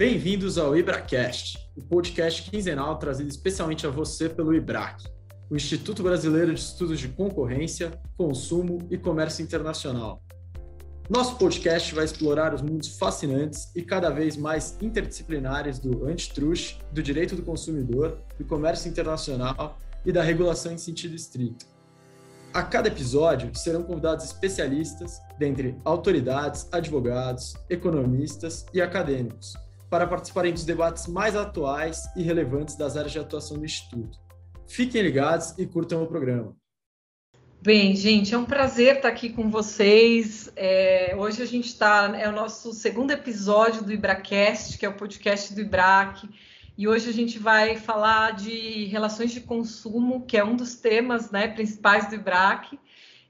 [0.00, 5.04] Bem-vindos ao IbraCast, o podcast quinzenal trazido especialmente a você pelo IBRAC,
[5.50, 10.22] o Instituto Brasileiro de Estudos de Concorrência, Consumo e Comércio Internacional.
[11.06, 17.02] Nosso podcast vai explorar os mundos fascinantes e cada vez mais interdisciplinares do antitrust, do
[17.02, 21.66] direito do consumidor, do comércio internacional e da regulação em sentido estrito.
[22.54, 29.52] A cada episódio serão convidados especialistas, dentre autoridades, advogados, economistas e acadêmicos,
[29.90, 34.18] para participarem dos debates mais atuais e relevantes das áreas de atuação do Instituto.
[34.66, 36.56] Fiquem ligados e curtam o programa.
[37.62, 40.50] Bem, gente, é um prazer estar aqui com vocês.
[40.56, 44.94] É, hoje a gente está, é o nosso segundo episódio do IbraCast, que é o
[44.94, 46.26] podcast do IBRAC,
[46.78, 51.30] e hoje a gente vai falar de relações de consumo, que é um dos temas
[51.30, 52.78] né, principais do IBRAC,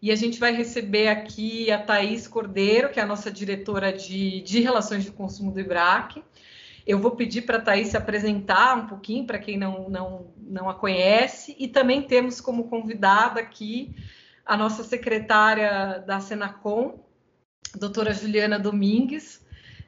[0.01, 4.43] e a gente vai receber aqui a Thaís Cordeiro, que é a nossa diretora de,
[4.43, 6.23] de relações de consumo do IBRAC.
[6.91, 10.69] Eu vou pedir para a Thaís se apresentar um pouquinho para quem não, não, não
[10.69, 13.95] a conhece, e também temos como convidada aqui
[14.45, 16.99] a nossa secretária da Senacom,
[17.77, 19.41] doutora Juliana Domingues,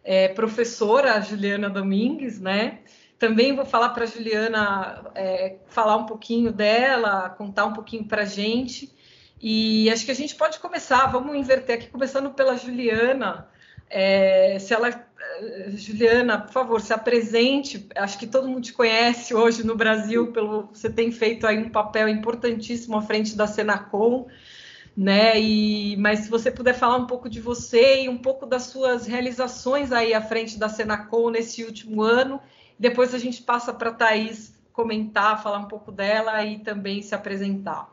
[0.04, 2.78] é, professora Juliana Domingues, né?
[3.18, 8.22] Também vou falar para a Juliana é, falar um pouquinho dela, contar um pouquinho para
[8.22, 8.94] a gente.
[9.40, 13.48] E acho que a gente pode começar, vamos inverter aqui, começando pela Juliana.
[13.90, 14.90] É, se ela,
[15.74, 17.86] Juliana, por favor, se apresente.
[17.96, 21.70] Acho que todo mundo te conhece hoje no Brasil, pelo você tem feito aí um
[21.70, 24.28] papel importantíssimo à frente da Senacom
[24.96, 25.40] né?
[25.40, 29.06] E, mas se você puder falar um pouco de você e um pouco das suas
[29.06, 32.40] realizações aí à frente da Senacom nesse último ano,
[32.78, 37.14] depois a gente passa para a Thaís comentar, falar um pouco dela e também se
[37.14, 37.90] apresentar.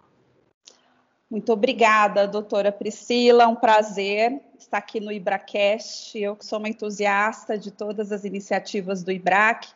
[1.30, 3.48] Muito obrigada, doutora Priscila.
[3.48, 6.18] Um prazer estar aqui no IBRACast.
[6.18, 9.68] Eu que sou uma entusiasta de todas as iniciativas do IBRAC,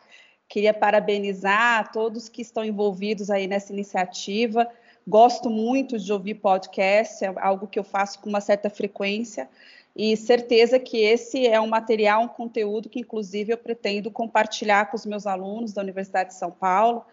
[0.48, 4.68] queria parabenizar todos que estão envolvidos aí nessa iniciativa.
[5.06, 9.48] Gosto muito de ouvir podcast, é algo que eu faço com uma certa frequência
[9.94, 14.96] e certeza que esse é um material, um conteúdo que, inclusive, eu pretendo compartilhar com
[14.96, 17.04] os meus alunos da Universidade de São Paulo.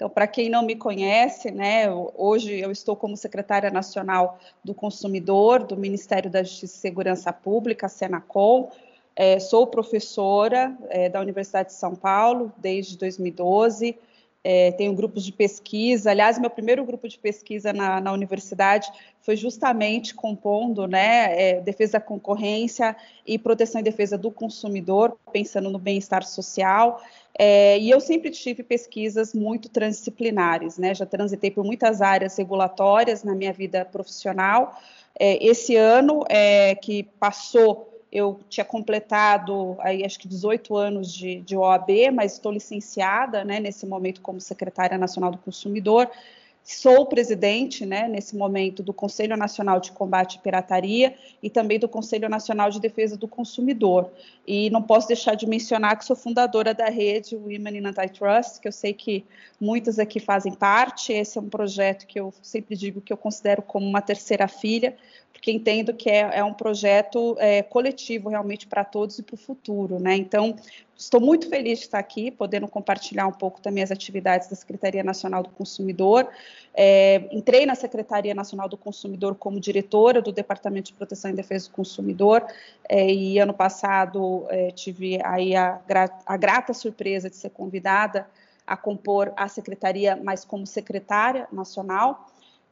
[0.00, 1.84] Então, para quem não me conhece, né,
[2.16, 7.86] hoje eu estou como secretária nacional do consumidor do Ministério da Justiça e Segurança Pública,
[7.86, 8.70] Senacom.
[9.14, 13.94] É, sou professora é, da Universidade de São Paulo desde 2012
[14.42, 16.10] é, tenho grupos de pesquisa.
[16.10, 18.90] Aliás, meu primeiro grupo de pesquisa na, na universidade
[19.20, 22.96] foi justamente compondo né, é, defesa da concorrência
[23.26, 27.02] e proteção e defesa do consumidor, pensando no bem-estar social.
[27.38, 30.94] É, e eu sempre tive pesquisas muito transdisciplinares, né?
[30.94, 34.78] Já transitei por muitas áreas regulatórias na minha vida profissional.
[35.18, 41.40] É, esse ano é, que passou eu tinha completado aí acho que 18 anos de,
[41.40, 46.10] de OAB, mas estou licenciada, né, nesse momento como secretária nacional do consumidor.
[46.62, 51.88] Sou presidente, né, nesse momento, do Conselho Nacional de Combate à Pirataria e também do
[51.88, 54.10] Conselho Nacional de Defesa do Consumidor.
[54.46, 58.68] E não posso deixar de mencionar que sou fundadora da rede Women in Antitrust, que
[58.68, 59.24] eu sei que
[59.58, 61.12] muitas aqui fazem parte.
[61.12, 64.94] Esse é um projeto que eu sempre digo que eu considero como uma terceira filha,
[65.32, 69.38] porque entendo que é, é um projeto é, coletivo realmente para todos e para o
[69.38, 70.14] futuro, né?
[70.14, 70.54] Então,
[70.94, 75.02] estou muito feliz de estar aqui, podendo compartilhar um pouco também as atividades da Secretaria
[75.02, 76.28] Nacional do Consumidor.
[76.74, 81.68] É, entrei na Secretaria Nacional do Consumidor como diretora do Departamento de Proteção e Defesa
[81.68, 82.44] do Consumidor,
[82.86, 85.80] é, e ano passado é, tive aí a,
[86.26, 88.28] a grata surpresa de ser convidada
[88.66, 92.30] a compor a secretaria, mas como secretária nacional.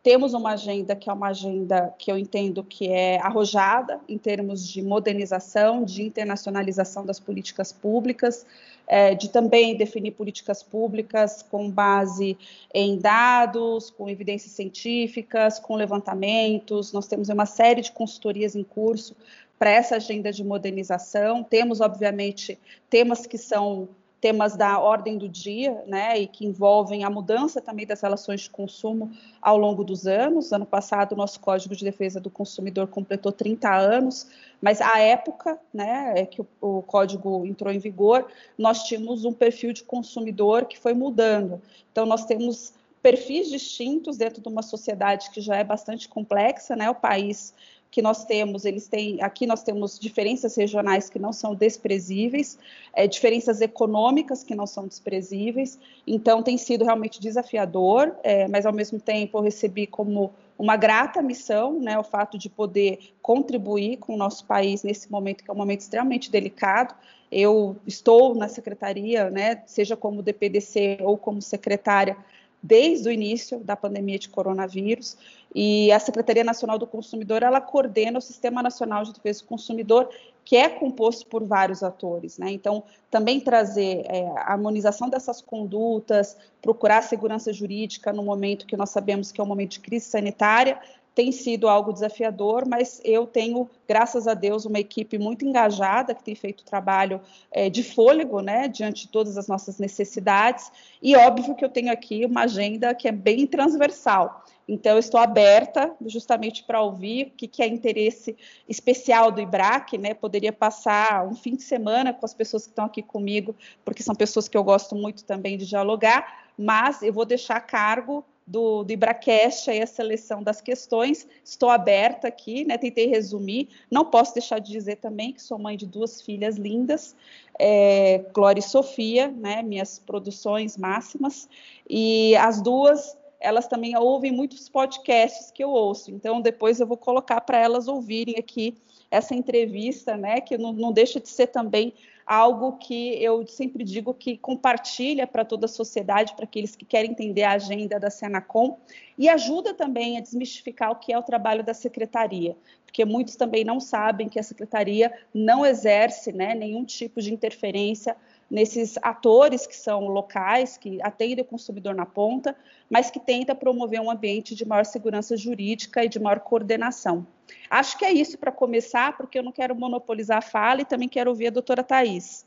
[0.08, 4.66] Temos uma agenda que é uma agenda que eu entendo que é arrojada em termos
[4.66, 8.46] de modernização, de internacionalização das políticas públicas,
[8.86, 12.38] é, de também definir políticas públicas com base
[12.72, 16.90] em dados, com evidências científicas, com levantamentos.
[16.90, 19.14] Nós temos uma série de consultorias em curso
[19.58, 21.44] para essa agenda de modernização.
[21.44, 27.10] Temos, obviamente, temas que são temas da ordem do dia, né, e que envolvem a
[27.10, 29.10] mudança também das relações de consumo
[29.40, 30.52] ao longo dos anos.
[30.52, 34.26] Ano passado, o nosso Código de Defesa do Consumidor completou 30 anos,
[34.60, 38.26] mas à época, né, é que o, o código entrou em vigor,
[38.56, 41.62] nós tínhamos um perfil de consumidor que foi mudando.
[41.92, 42.72] Então, nós temos
[43.02, 46.90] perfis distintos dentro de uma sociedade que já é bastante complexa, né?
[46.90, 47.54] O país
[47.90, 52.58] que nós temos, eles têm, aqui nós temos diferenças regionais que não são desprezíveis,
[52.92, 58.72] é, diferenças econômicas que não são desprezíveis, então tem sido realmente desafiador, é, mas ao
[58.72, 64.14] mesmo tempo eu recebi como uma grata missão, né, o fato de poder contribuir com
[64.14, 66.94] o nosso país nesse momento que é um momento extremamente delicado.
[67.30, 72.16] Eu estou na secretaria, né, seja como DPDC ou como secretária
[72.60, 75.16] desde o início da pandemia de coronavírus
[75.54, 80.08] e a Secretaria Nacional do Consumidor ela coordena o Sistema Nacional de Defesa do Consumidor
[80.44, 82.50] que é composto por vários atores, né?
[82.50, 88.88] Então também trazer é, a harmonização dessas condutas, procurar segurança jurídica no momento que nós
[88.88, 90.80] sabemos que é um momento de crise sanitária,
[91.18, 96.22] tem sido algo desafiador, mas eu tenho, graças a Deus, uma equipe muito engajada que
[96.22, 97.20] tem feito trabalho
[97.50, 100.70] é, de fôlego, né, diante de todas as nossas necessidades.
[101.02, 104.44] E óbvio que eu tenho aqui uma agenda que é bem transversal.
[104.68, 108.36] Então, eu estou aberta justamente para ouvir o que, que é interesse
[108.68, 110.12] especial do IBRAC, né?
[110.12, 114.14] Poderia passar um fim de semana com as pessoas que estão aqui comigo, porque são
[114.14, 118.82] pessoas que eu gosto muito também de dialogar, mas eu vou deixar a cargo do,
[118.82, 121.28] do Ibracast aí a seleção das questões.
[121.44, 122.78] Estou aberta aqui, né?
[122.78, 123.68] Tentei resumir.
[123.90, 127.14] Não posso deixar de dizer também que sou mãe de duas filhas lindas,
[127.58, 129.62] é, Glória e Sofia, né?
[129.62, 131.46] Minhas produções máximas.
[131.88, 136.10] E as duas elas também ouvem muitos podcasts que eu ouço.
[136.10, 138.76] Então, depois eu vou colocar para elas ouvirem aqui
[139.10, 140.40] essa entrevista, né?
[140.40, 141.94] Que não, não deixa de ser também
[142.26, 147.12] algo que eu sempre digo que compartilha para toda a sociedade, para aqueles que querem
[147.12, 148.78] entender a agenda da Senacom,
[149.16, 153.64] e ajuda também a desmistificar o que é o trabalho da secretaria, porque muitos também
[153.64, 158.14] não sabem que a secretaria não exerce né, nenhum tipo de interferência
[158.50, 162.56] nesses atores que são locais, que atendem o consumidor na ponta,
[162.88, 167.26] mas que tenta promover um ambiente de maior segurança jurídica e de maior coordenação.
[167.68, 171.08] Acho que é isso para começar, porque eu não quero monopolizar a fala e também
[171.08, 172.46] quero ouvir a doutora Thais.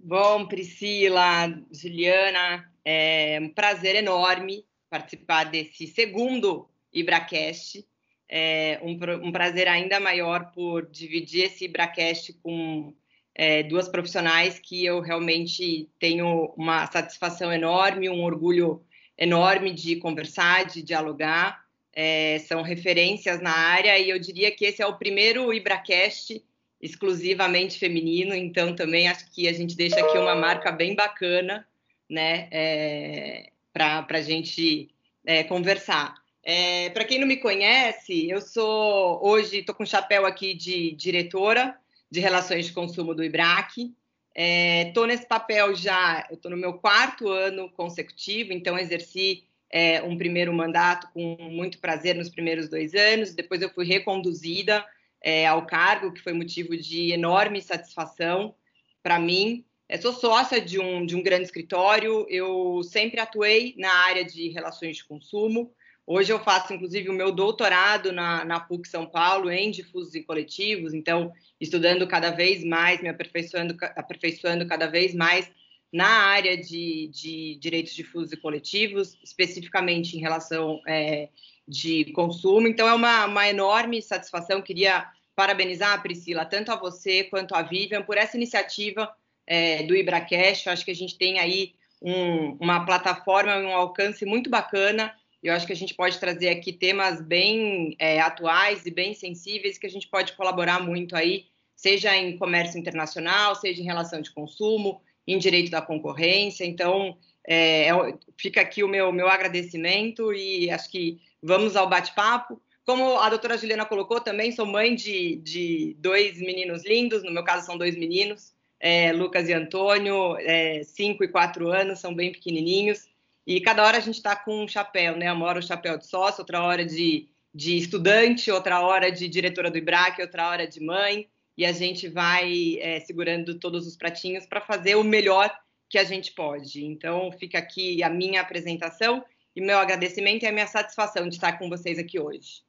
[0.00, 7.86] Bom, Priscila, Juliana, é um prazer enorme participar desse segundo IbraCast.
[8.28, 12.94] É um, prazer ainda maior por dividir esse IbraCast com
[13.38, 18.82] é, duas profissionais que eu realmente tenho uma satisfação enorme, um orgulho
[19.16, 21.64] enorme de conversar, de dialogar.
[21.92, 26.44] É, são referências na área e eu diria que esse é o primeiro IbraCast
[26.80, 31.66] exclusivamente feminino, então também acho que a gente deixa aqui uma marca bem bacana,
[32.08, 34.88] né, é, para a gente
[35.24, 36.14] é, conversar.
[36.42, 40.92] É, para quem não me conhece, eu sou hoje estou com o chapéu aqui de
[40.92, 41.76] diretora
[42.10, 43.94] de Relações de Consumo do IBRAC.
[44.34, 50.16] Estou é, nesse papel já, estou no meu quarto ano consecutivo, então exerci é, um
[50.16, 54.84] primeiro mandato com muito prazer nos primeiros dois anos, depois eu fui reconduzida
[55.20, 58.54] é, ao cargo, que foi motivo de enorme satisfação
[59.02, 59.64] para mim.
[59.88, 64.48] Eu sou sócia de um, de um grande escritório, eu sempre atuei na área de
[64.48, 65.72] relações de consumo,
[66.10, 70.22] Hoje eu faço, inclusive, o meu doutorado na, na PUC São Paulo em difusos e
[70.22, 75.50] coletivos, então, estudando cada vez mais, me aperfeiçoando, aperfeiçoando cada vez mais
[75.92, 81.28] na área de, de direitos difusos e coletivos, especificamente em relação é,
[81.68, 82.66] de consumo.
[82.66, 84.62] Então, é uma, uma enorme satisfação.
[84.62, 85.06] Queria
[85.36, 89.14] parabenizar a Priscila, tanto a você quanto a Vivian, por essa iniciativa
[89.46, 90.70] é, do IbraCast.
[90.70, 95.66] Acho que a gente tem aí um, uma plataforma, um alcance muito bacana eu acho
[95.66, 99.90] que a gente pode trazer aqui temas bem é, atuais e bem sensíveis que a
[99.90, 101.46] gente pode colaborar muito aí,
[101.76, 106.64] seja em comércio internacional, seja em relação de consumo, em direito da concorrência.
[106.64, 107.16] Então,
[107.46, 112.60] é, é, fica aqui o meu, meu agradecimento e acho que vamos ao bate-papo.
[112.84, 117.44] Como a doutora Juliana colocou, também sou mãe de, de dois meninos lindos, no meu
[117.44, 122.32] caso são dois meninos, é, Lucas e Antônio, é, cinco e quatro anos, são bem
[122.32, 123.07] pequenininhos.
[123.48, 125.32] E cada hora a gente está com um chapéu, né?
[125.32, 129.70] Uma hora o chapéu de sócio, outra hora de, de estudante, outra hora de diretora
[129.70, 131.26] do IBRAC, outra hora de mãe.
[131.56, 135.50] E a gente vai é, segurando todos os pratinhos para fazer o melhor
[135.88, 136.84] que a gente pode.
[136.84, 139.24] Então, fica aqui a minha apresentação
[139.56, 142.62] e meu agradecimento e a minha satisfação de estar com vocês aqui hoje.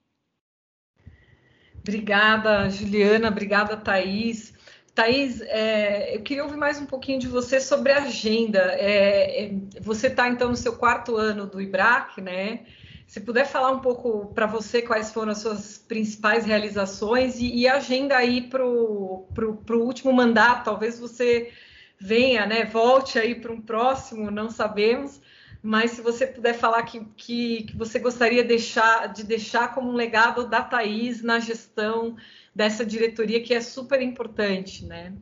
[1.80, 3.28] Obrigada, Juliana.
[3.28, 4.54] Obrigada, Thaís.
[5.00, 8.60] Thaís, é, eu queria ouvir mais um pouquinho de você sobre a agenda.
[8.74, 12.66] É, é você está, então, no seu quarto ano do IBRAC, né?
[13.08, 17.66] Se puder falar um pouco para você quais foram as suas principais realizações e, e
[17.66, 19.26] agenda aí para o
[19.72, 21.50] último mandato, talvez você
[21.98, 22.66] venha, né?
[22.66, 25.22] Volte aí para um próximo, não sabemos,
[25.64, 29.96] mas se você puder falar que, que, que você gostaria deixar, de deixar como um
[29.96, 32.18] legado da Thaís na gestão
[32.56, 35.14] dessa diretoria, que é super importante, né?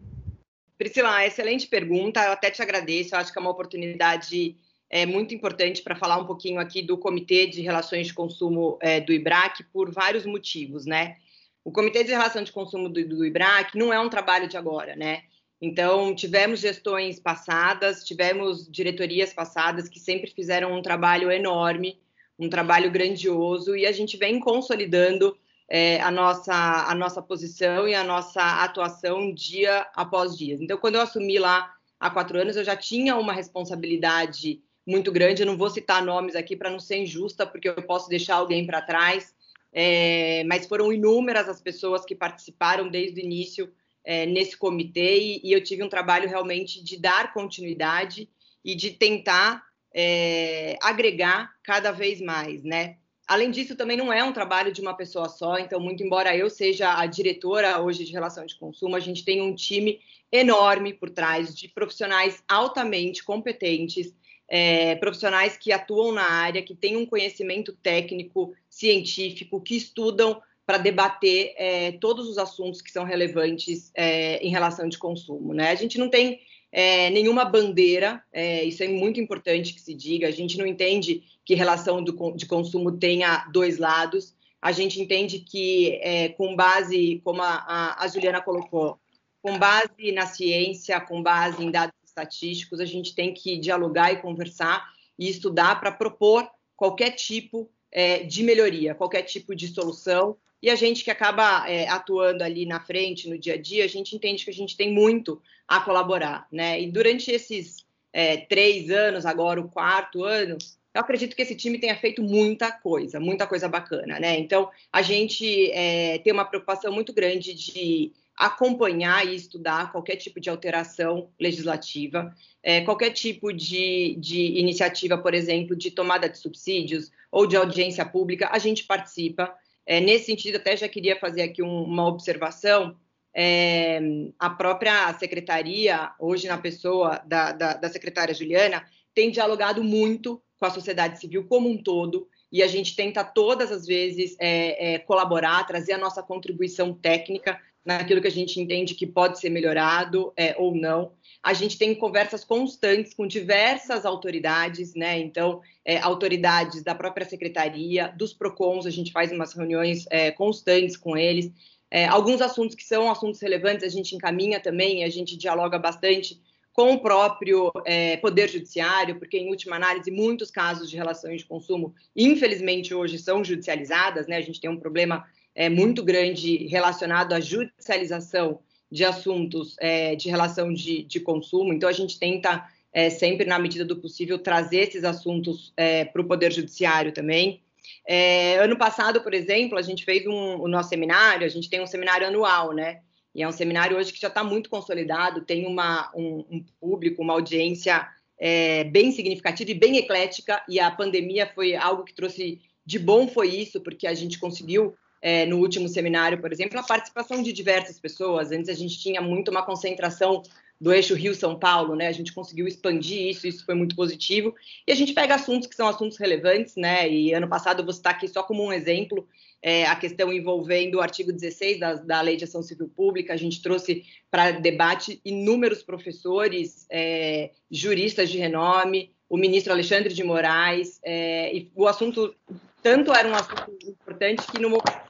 [0.78, 4.56] Priscila, excelente pergunta, eu até te agradeço, eu acho que é uma oportunidade
[4.90, 9.02] é, muito importante para falar um pouquinho aqui do Comitê de Relações de Consumo é,
[9.02, 11.18] do IBRAC por vários motivos, né?
[11.64, 14.96] O Comitê de Relação de Consumo do, do IBRAC não é um trabalho de agora,
[14.96, 15.24] né?
[15.60, 22.00] Então, tivemos gestões passadas, tivemos diretorias passadas que sempre fizeram um trabalho enorme,
[22.38, 25.36] um trabalho grandioso, e a gente vem consolidando
[25.70, 30.58] é, a, nossa, a nossa posição e a nossa atuação dia após dia.
[30.60, 35.42] Então, quando eu assumi lá há quatro anos, eu já tinha uma responsabilidade muito grande.
[35.42, 38.66] Eu não vou citar nomes aqui para não ser injusta, porque eu posso deixar alguém
[38.66, 39.36] para trás,
[39.74, 43.72] é, mas foram inúmeras as pessoas que participaram desde o início
[44.06, 48.30] é, nesse comitê e, e, eu tive um trabalho realmente de dar continuidade
[48.64, 49.62] e de tentar
[49.94, 52.96] é, agregar cada vez mais, né?
[53.28, 56.50] Além disso, também não é um trabalho de uma pessoa só, então, muito embora eu
[56.50, 60.00] seja a diretora hoje de relação de consumo, a gente tem um time
[60.32, 64.16] enorme por trás de profissionais altamente competentes,
[64.48, 70.78] é, profissionais que atuam na área, que têm um conhecimento técnico, científico, que estudam para
[70.78, 75.54] debater é, todos os assuntos que são relevantes é, em relação de consumo.
[75.54, 75.70] Né?
[75.70, 76.40] A gente não tem
[76.72, 81.24] é, nenhuma bandeira, é, isso é muito importante que se diga, a gente não entende
[81.46, 87.22] que relação do, de consumo tenha dois lados, a gente entende que, é, com base,
[87.24, 89.00] como a, a Juliana colocou,
[89.42, 94.22] com base na ciência, com base em dados estatísticos, a gente tem que dialogar e
[94.22, 94.86] conversar.
[95.18, 100.38] E estudar para propor qualquer tipo é, de melhoria, qualquer tipo de solução.
[100.62, 103.88] E a gente que acaba é, atuando ali na frente, no dia a dia, a
[103.88, 106.82] gente entende que a gente tem muito a colaborar, né?
[106.82, 110.58] E durante esses é, três anos, agora o quarto ano,
[110.98, 114.40] eu acredito que esse time tenha feito muita coisa, muita coisa bacana, né?
[114.40, 120.40] Então, a gente é, tem uma preocupação muito grande de acompanhar e estudar qualquer tipo
[120.40, 127.12] de alteração legislativa, é, qualquer tipo de, de iniciativa, por exemplo, de tomada de subsídios
[127.32, 129.54] ou de audiência pública, a gente participa.
[129.88, 132.98] É, nesse sentido, até já queria fazer aqui um, uma observação.
[133.34, 134.02] É,
[134.38, 140.66] a própria secretaria, hoje na pessoa da, da, da secretária Juliana, tem dialogado muito com
[140.66, 145.00] a sociedade civil como um todo, e a gente tenta todas as vezes é, é,
[145.00, 150.34] colaborar, trazer a nossa contribuição técnica naquilo que a gente entende que pode ser melhorado
[150.36, 151.14] é, ou não.
[151.42, 155.18] A gente tem conversas constantes com diversas autoridades, né?
[155.18, 160.98] Então, é, autoridades da própria secretaria, dos PROCONs, a gente faz umas reuniões é, constantes
[160.98, 161.50] com eles.
[161.90, 166.42] É, alguns assuntos que são assuntos relevantes a gente encaminha também, a gente dialoga bastante
[166.74, 171.48] com o próprio é, Poder Judiciário, porque, em última análise, muitos casos de relações de
[171.48, 174.36] consumo, infelizmente, hoje são judicializadas, né?
[174.36, 175.26] A gente tem um problema
[175.58, 178.60] é, muito grande relacionado à judicialização
[178.92, 181.74] de assuntos é, de relação de, de, consumo.
[181.74, 186.22] Então, a gente tenta, é, sempre, na medida do possível, trazer esses assuntos é, para
[186.22, 187.64] o Poder Judiciário também.
[188.06, 191.82] É, ano passado, por exemplo, a gente fez um, o nosso seminário, a gente tem
[191.82, 193.02] um seminário anual, né?
[193.34, 197.24] E é um seminário hoje que já está muito consolidado, tem uma, um, um público,
[197.24, 198.08] uma audiência
[198.40, 203.28] é, bem significativa e bem eclética, e a pandemia foi algo que trouxe de bom
[203.28, 204.96] foi isso, porque a gente conseguiu
[205.28, 208.50] é, no último seminário, por exemplo, a participação de diversas pessoas.
[208.50, 210.42] Antes a gente tinha muito uma concentração
[210.80, 212.08] do eixo Rio-São Paulo, né?
[212.08, 214.56] A gente conseguiu expandir isso, isso foi muito positivo.
[214.88, 217.12] E a gente pega assuntos que são assuntos relevantes, né?
[217.12, 219.28] E ano passado eu vou citar aqui só como um exemplo
[219.62, 223.34] é, a questão envolvendo o artigo 16 da, da Lei de Ação Civil Pública.
[223.34, 230.24] A gente trouxe para debate inúmeros professores, é, juristas de renome, o ministro Alexandre de
[230.24, 232.34] Moraes, é, e o assunto
[232.82, 235.07] tanto era um assunto importante que no momento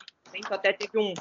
[0.49, 1.13] até teve um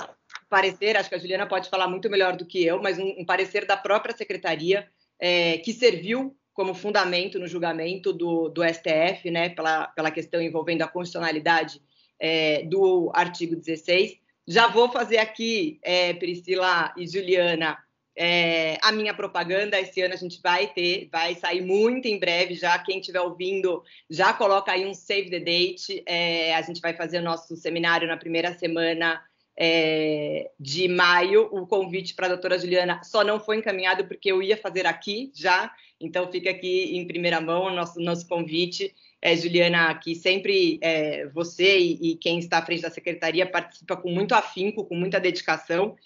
[0.49, 3.25] parecer, acho que a Juliana pode falar muito melhor do que eu, mas um, um
[3.25, 4.89] parecer da própria secretaria
[5.21, 10.83] é, que serviu como fundamento no julgamento do, do STF, né, pela, pela questão envolvendo
[10.83, 11.83] a constitucionalidade
[12.19, 14.17] é, do artigo 16.
[14.49, 17.77] Já vou fazer aqui, é, Priscila e Juliana,
[18.17, 22.55] é, a minha propaganda esse ano a gente vai ter, vai sair muito em breve
[22.55, 22.79] já.
[22.79, 26.03] Quem estiver ouvindo, já coloca aí um save the date.
[26.07, 29.23] É, a gente vai fazer o nosso seminário na primeira semana
[29.57, 31.49] é, de maio.
[31.53, 35.31] O convite para a doutora Juliana só não foi encaminhado porque eu ia fazer aqui
[35.35, 35.71] já,
[36.01, 38.95] então fica aqui em primeira mão o nosso, nosso convite.
[39.21, 43.97] É, Juliana, que sempre é, você e, e, quem está à frente da secretaria participa
[43.97, 45.97] com muito afinco, com muita dedicação.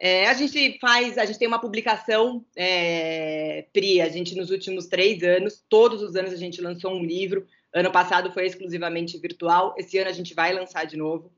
[0.00, 4.86] É, a gente faz, a gente tem uma publicação, é, Pri, a gente nos últimos
[4.86, 7.46] três anos, todos os anos a gente lançou um livro.
[7.74, 11.32] Ano passado foi exclusivamente virtual, esse ano a gente vai lançar de novo.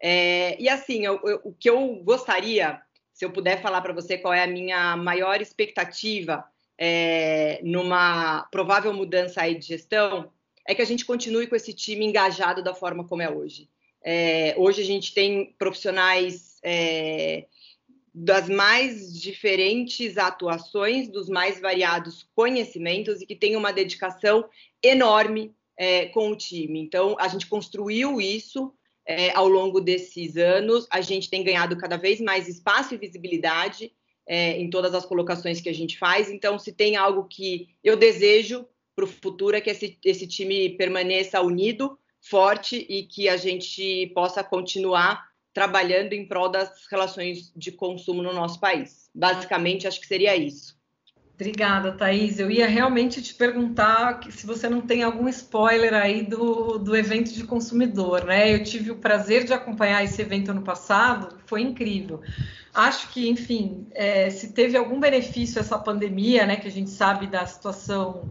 [0.00, 2.82] É, e assim, eu, eu, o que eu gostaria,
[3.14, 6.44] se eu puder falar para você qual é a minha maior expectativa
[6.76, 10.30] é, numa provável mudança aí de gestão,
[10.66, 13.70] é que a gente continue com esse time engajado da forma como é hoje.
[14.04, 17.46] É, hoje a gente tem profissionais é,
[18.14, 24.44] das mais diferentes atuações, dos mais variados conhecimentos e que tem uma dedicação
[24.82, 26.80] enorme é, com o time.
[26.80, 28.72] Então, a gente construiu isso
[29.06, 33.92] é, ao longo desses anos, a gente tem ganhado cada vez mais espaço e visibilidade
[34.26, 36.30] é, em todas as colocações que a gente faz.
[36.30, 40.76] Então, se tem algo que eu desejo para o futuro é que esse, esse time
[40.76, 47.72] permaneça unido, forte e que a gente possa continuar trabalhando em prol das relações de
[47.72, 49.10] consumo no nosso país.
[49.14, 50.80] Basicamente, acho que seria isso.
[51.34, 52.38] Obrigada, Thaís.
[52.38, 57.32] Eu ia realmente te perguntar se você não tem algum spoiler aí do, do evento
[57.32, 58.54] de consumidor, né?
[58.54, 62.20] Eu tive o prazer de acompanhar esse evento ano passado, foi incrível.
[62.72, 67.26] Acho que, enfim, é, se teve algum benefício essa pandemia, né, que a gente sabe
[67.26, 68.30] da situação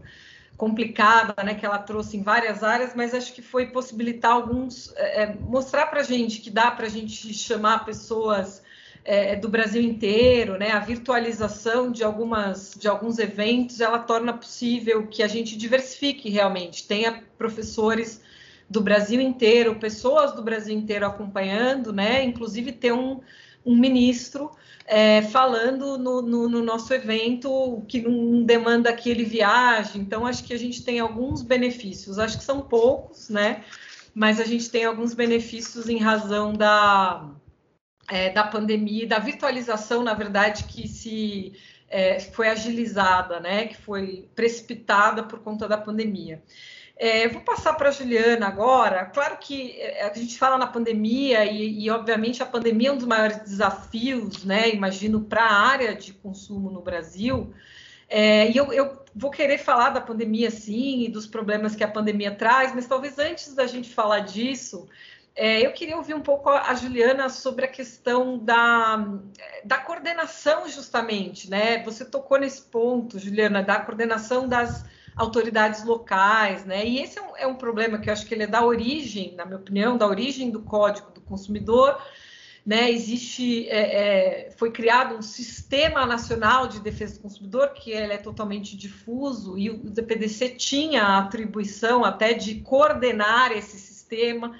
[0.62, 5.24] complicada, né, que ela trouxe em várias áreas, mas acho que foi possibilitar alguns, é,
[5.24, 8.62] é mostrar para a gente que dá para a gente chamar pessoas
[9.04, 15.08] é, do Brasil inteiro, né, a virtualização de algumas, de alguns eventos, ela torna possível
[15.08, 18.22] que a gente diversifique realmente, tenha professores
[18.70, 23.20] do Brasil inteiro, pessoas do Brasil inteiro acompanhando, né, inclusive ter um,
[23.64, 24.50] um ministro
[24.86, 29.98] é, falando no, no, no, nosso evento que não demanda que ele viaje.
[29.98, 32.18] Então, acho que a gente tem alguns benefícios.
[32.18, 33.64] Acho que são poucos, né?
[34.14, 37.30] Mas a gente tem alguns benefícios em razão da,
[38.10, 41.52] é, da pandemia, da virtualização, na verdade, que se
[41.88, 43.66] é, foi agilizada, né?
[43.68, 46.42] Que foi precipitada por conta da pandemia.
[47.04, 49.06] É, vou passar para a Juliana agora.
[49.06, 52.96] Claro que é, a gente fala na pandemia e, e, obviamente, a pandemia é um
[52.96, 54.70] dos maiores desafios, né?
[54.70, 57.52] Imagino, para a área de consumo no Brasil.
[58.08, 61.88] É, e eu, eu, vou querer falar da pandemia, sim, e dos problemas que a
[61.88, 64.88] pandemia traz, mas talvez antes da gente falar disso,
[65.34, 69.08] é, eu queria ouvir um pouco a Juliana sobre a questão da,
[69.64, 71.82] da coordenação, justamente, né?
[71.82, 74.84] Você tocou nesse ponto, Juliana, da coordenação das
[75.16, 76.86] autoridades locais, né?
[76.86, 79.34] E esse é um, é um, problema que eu acho que ele é da origem,
[79.34, 82.00] na minha opinião, da origem do Código do Consumidor,
[82.64, 82.90] né?
[82.90, 88.18] Existe, é, é, foi criado um Sistema Nacional de Defesa do Consumidor que ele é
[88.18, 94.56] totalmente difuso e o DPDC tinha a atribuição até de coordenar esse sistema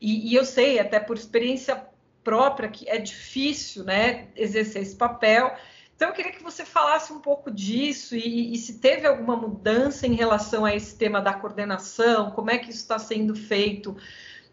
[0.00, 1.84] e, e eu sei até por experiência
[2.22, 4.28] própria que é difícil, né?
[4.36, 5.54] Exercer esse papel
[6.00, 10.06] então, eu queria que você falasse um pouco disso e, e, se teve alguma mudança
[10.06, 13.94] em relação a esse tema da coordenação, como é que isso está sendo feito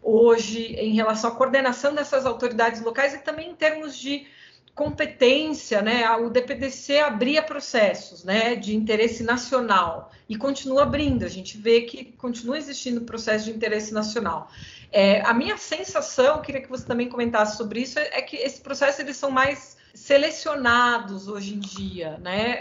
[0.02, 4.26] hoje em relação à coordenação dessas autoridades locais e também em termos de
[4.74, 6.06] competência, né?
[6.16, 11.24] O DPDC abria processos, né, de interesse nacional e continua abrindo.
[11.24, 14.50] A gente vê que continua existindo processo de interesse nacional.
[14.92, 19.00] É, a minha sensação, queria que você também comentasse sobre isso, é, que esse processo
[19.00, 22.58] eles são mais selecionados hoje em dia, né?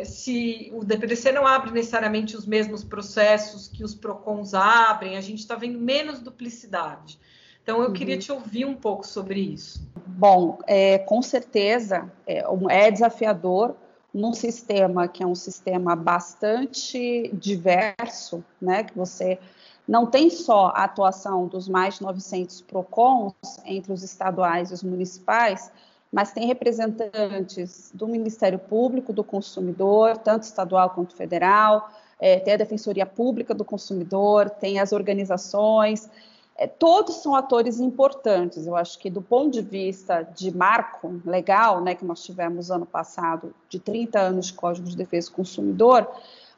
[0.00, 5.20] É, se o DPDC não abre necessariamente os mesmos processos que os PROCONs abrem, a
[5.20, 7.18] gente está vendo menos duplicidade.
[7.62, 7.92] Então, eu uhum.
[7.92, 9.86] queria te ouvir um pouco sobre isso.
[10.06, 13.76] Bom, é, com certeza é, é desafiador
[14.12, 18.84] num sistema que é um sistema bastante diverso, né?
[18.84, 19.38] Que você
[19.86, 24.82] não tem só a atuação dos mais de 900 PROCONs entre os estaduais e os
[24.82, 25.70] municipais,
[26.12, 32.56] mas tem representantes do Ministério Público do Consumidor, tanto estadual quanto federal, é, tem a
[32.56, 36.08] Defensoria Pública do Consumidor, tem as organizações,
[36.56, 38.66] é, todos são atores importantes.
[38.66, 42.84] Eu acho que do ponto de vista de marco legal, né, que nós tivemos ano
[42.84, 46.08] passado, de 30 anos de Código de Defesa do Consumidor,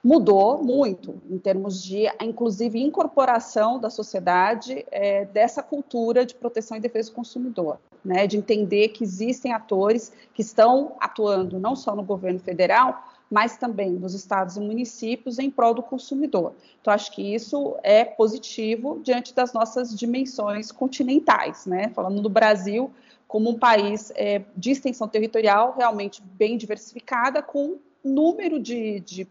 [0.03, 6.81] mudou muito em termos de, inclusive, incorporação da sociedade é, dessa cultura de proteção e
[6.81, 12.03] defesa do consumidor, né, de entender que existem atores que estão atuando não só no
[12.03, 16.53] governo federal, mas também nos estados e municípios em prol do consumidor.
[16.81, 22.91] Então, acho que isso é positivo diante das nossas dimensões continentais, né, falando do Brasil
[23.29, 29.29] como um país é, de extensão territorial realmente bem diversificada, com número de, de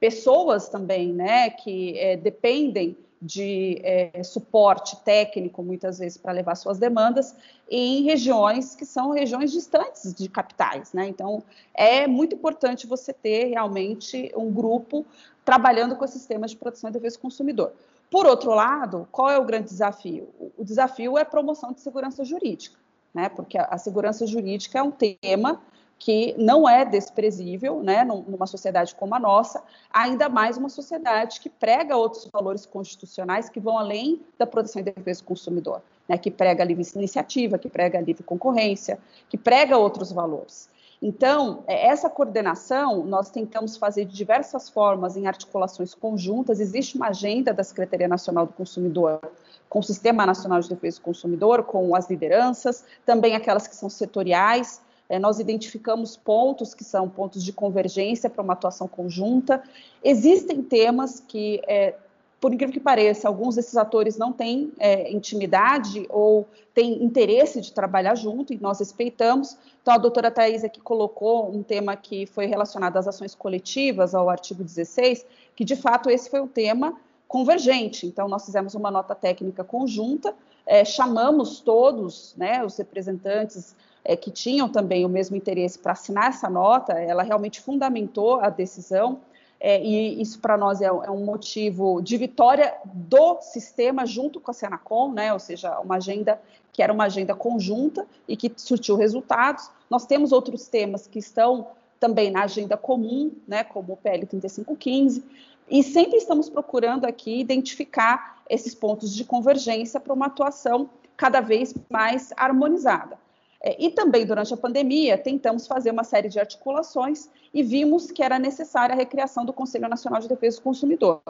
[0.00, 6.78] pessoas também, né, que é, dependem de é, suporte técnico, muitas vezes, para levar suas
[6.78, 7.34] demandas,
[7.70, 10.92] em regiões que são regiões distantes de capitais.
[10.92, 11.08] Né?
[11.08, 15.06] Então, é muito importante você ter realmente um grupo
[15.42, 17.72] trabalhando com esses temas de proteção e defesa do consumidor.
[18.10, 20.28] Por outro lado, qual é o grande desafio?
[20.58, 22.78] O desafio é a promoção de segurança jurídica,
[23.14, 23.30] né?
[23.30, 25.62] porque a segurança jurídica é um tema
[25.98, 31.48] que não é desprezível, né, numa sociedade como a nossa, ainda mais uma sociedade que
[31.48, 36.30] prega outros valores constitucionais que vão além da proteção e defesa do consumidor, né, que
[36.30, 40.68] prega a livre iniciativa, que prega a livre concorrência, que prega outros valores.
[41.00, 46.60] Então, é, essa coordenação nós tentamos fazer de diversas formas em articulações conjuntas.
[46.60, 49.20] Existe uma agenda da Secretaria Nacional do Consumidor
[49.68, 53.90] com o Sistema Nacional de Defesa do Consumidor, com as lideranças, também aquelas que são
[53.90, 59.62] setoriais, é, nós identificamos pontos que são pontos de convergência para uma atuação conjunta.
[60.02, 61.94] Existem temas que, é,
[62.40, 67.72] por incrível que pareça, alguns desses atores não têm é, intimidade ou têm interesse de
[67.72, 69.56] trabalhar junto e nós respeitamos.
[69.82, 74.30] Então, a doutora Thais aqui colocou um tema que foi relacionado às ações coletivas, ao
[74.30, 78.06] artigo 16, que de fato esse foi um tema convergente.
[78.06, 80.34] Então, nós fizemos uma nota técnica conjunta,
[80.66, 86.28] é, chamamos todos, né, os representantes é, que tinham também o mesmo interesse para assinar
[86.28, 89.20] essa nota, ela realmente fundamentou a decisão,
[89.58, 94.50] é, e isso para nós é, é, um motivo de vitória do sistema junto com
[94.50, 96.38] a Senacom, né, ou seja, uma agenda
[96.70, 99.70] que era uma agenda conjunta e que surtiu resultados.
[99.88, 105.24] Nós temos outros temas que estão também na agenda comum, né, como o PL 3515,
[105.70, 111.74] e sempre estamos procurando aqui identificar esses pontos de convergência para uma atuação cada vez
[111.88, 113.23] mais harmonizada.
[113.66, 118.22] É, e também durante a pandemia tentamos fazer uma série de articulações e vimos que
[118.22, 121.22] era necessária a recriação do Conselho Nacional de Defesa do Consumidor.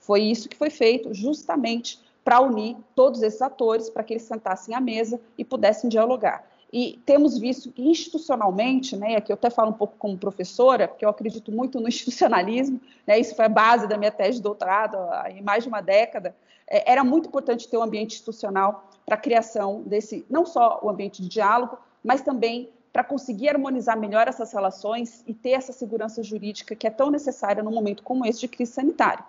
[0.00, 4.74] Foi isso que foi feito justamente para unir todos esses atores, para que eles sentassem
[4.74, 6.48] à mesa e pudessem dialogar.
[6.72, 11.04] E temos visto que institucionalmente, né, aqui eu até falo um pouco como professora, porque
[11.04, 14.96] eu acredito muito no institucionalismo, né, isso foi a base da minha tese de doutorado
[14.96, 16.34] há mais de uma década,
[16.66, 20.90] é, era muito importante ter um ambiente institucional para a criação desse, não só o
[20.90, 26.22] ambiente de diálogo, mas também para conseguir harmonizar melhor essas relações e ter essa segurança
[26.22, 29.24] jurídica que é tão necessária num momento como esse de crise sanitária.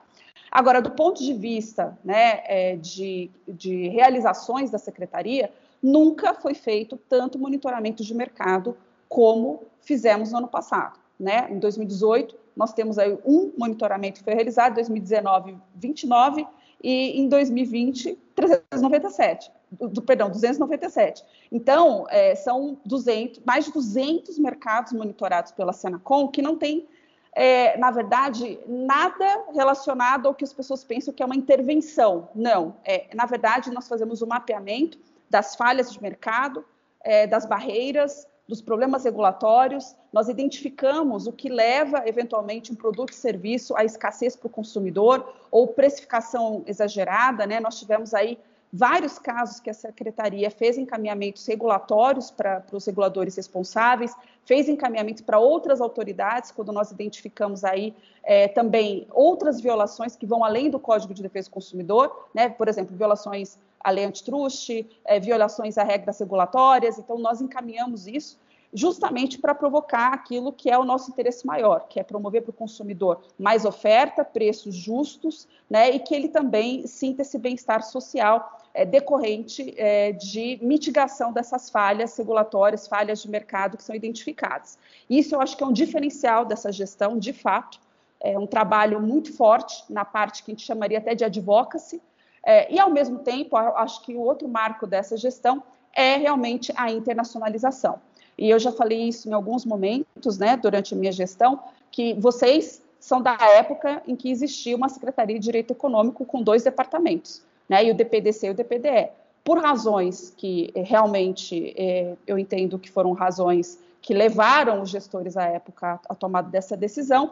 [0.52, 5.50] Agora, do ponto de vista né, é, de, de realizações da secretaria,
[5.82, 8.78] nunca foi feito tanto monitoramento de mercado
[9.10, 11.00] como fizemos no ano passado.
[11.20, 11.48] Né?
[11.50, 16.46] Em 2018, nós temos aí um monitoramento que foi realizado, em 2019, 29,
[16.84, 19.52] e em 2020, 397.
[19.80, 21.24] Do, perdão, 297.
[21.52, 26.88] Então, é, são 200, mais de 200 mercados monitorados pela Senacom que não tem,
[27.36, 32.30] é, na verdade, nada relacionado ao que as pessoas pensam que é uma intervenção.
[32.36, 32.76] Não.
[32.84, 36.64] É, na verdade, nós fazemos o um mapeamento das falhas de mercado,
[37.02, 43.16] é, das barreiras, dos problemas regulatórios, nós identificamos o que leva, eventualmente, um produto e
[43.16, 47.48] serviço à escassez para o consumidor ou precificação exagerada.
[47.48, 47.60] Né?
[47.60, 48.38] Nós tivemos aí
[48.76, 55.38] vários casos que a Secretaria fez encaminhamentos regulatórios para, os reguladores responsáveis, fez encaminhamentos para
[55.38, 61.14] outras autoridades, quando nós identificamos aí é, também outras violações que vão além do Código
[61.14, 62.50] de Defesa do Consumidor, né?
[62.50, 68.42] por exemplo, violações à lei antitruste, é, violações a regras regulatórias, então nós encaminhamos isso
[68.74, 72.54] justamente para provocar aquilo que é o nosso interesse maior, que é promover para o
[72.54, 78.86] consumidor mais oferta, preços justos, né, e que ele também sinta esse bem-estar social é,
[78.86, 84.78] decorrente é, de mitigação dessas falhas regulatórias, falhas de mercado que são identificadas.
[85.10, 87.80] Isso eu acho que é um diferencial dessa gestão, de fato,
[88.20, 92.02] é um trabalho muito forte na parte que a gente chamaria até de advocacy,
[92.46, 96.92] é, e ao mesmo tempo, acho que o outro marco dessa gestão é realmente a
[96.92, 98.02] internacionalização.
[98.38, 101.60] E eu já falei isso em alguns momentos, né, durante a minha gestão,
[101.92, 106.64] que vocês são da época em que existia uma Secretaria de Direito Econômico com dois
[106.64, 109.10] departamentos, né, e o DPDC e o DPDE.
[109.44, 115.36] Por razões que eh, realmente é, eu entendo que foram razões que levaram os gestores
[115.38, 117.32] à época à tomada dessa decisão,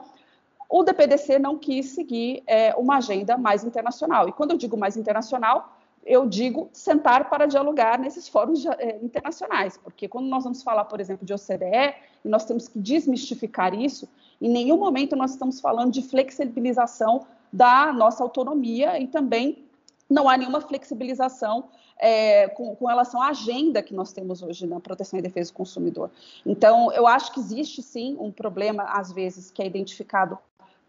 [0.69, 4.29] o DPDC não quis seguir é, uma agenda mais internacional.
[4.29, 8.65] E quando eu digo mais internacional, eu digo sentar para dialogar nesses fóruns
[9.01, 13.73] internacionais, porque quando nós vamos falar, por exemplo, de OCDE, e nós temos que desmistificar
[13.73, 14.09] isso,
[14.41, 19.65] em nenhum momento nós estamos falando de flexibilização da nossa autonomia e também
[20.11, 24.79] não há nenhuma flexibilização é, com, com, relação à agenda que nós temos hoje na
[24.79, 26.11] proteção e defesa do consumidor.
[26.45, 30.37] Então, eu acho que existe sim um problema, às vezes, que é identificado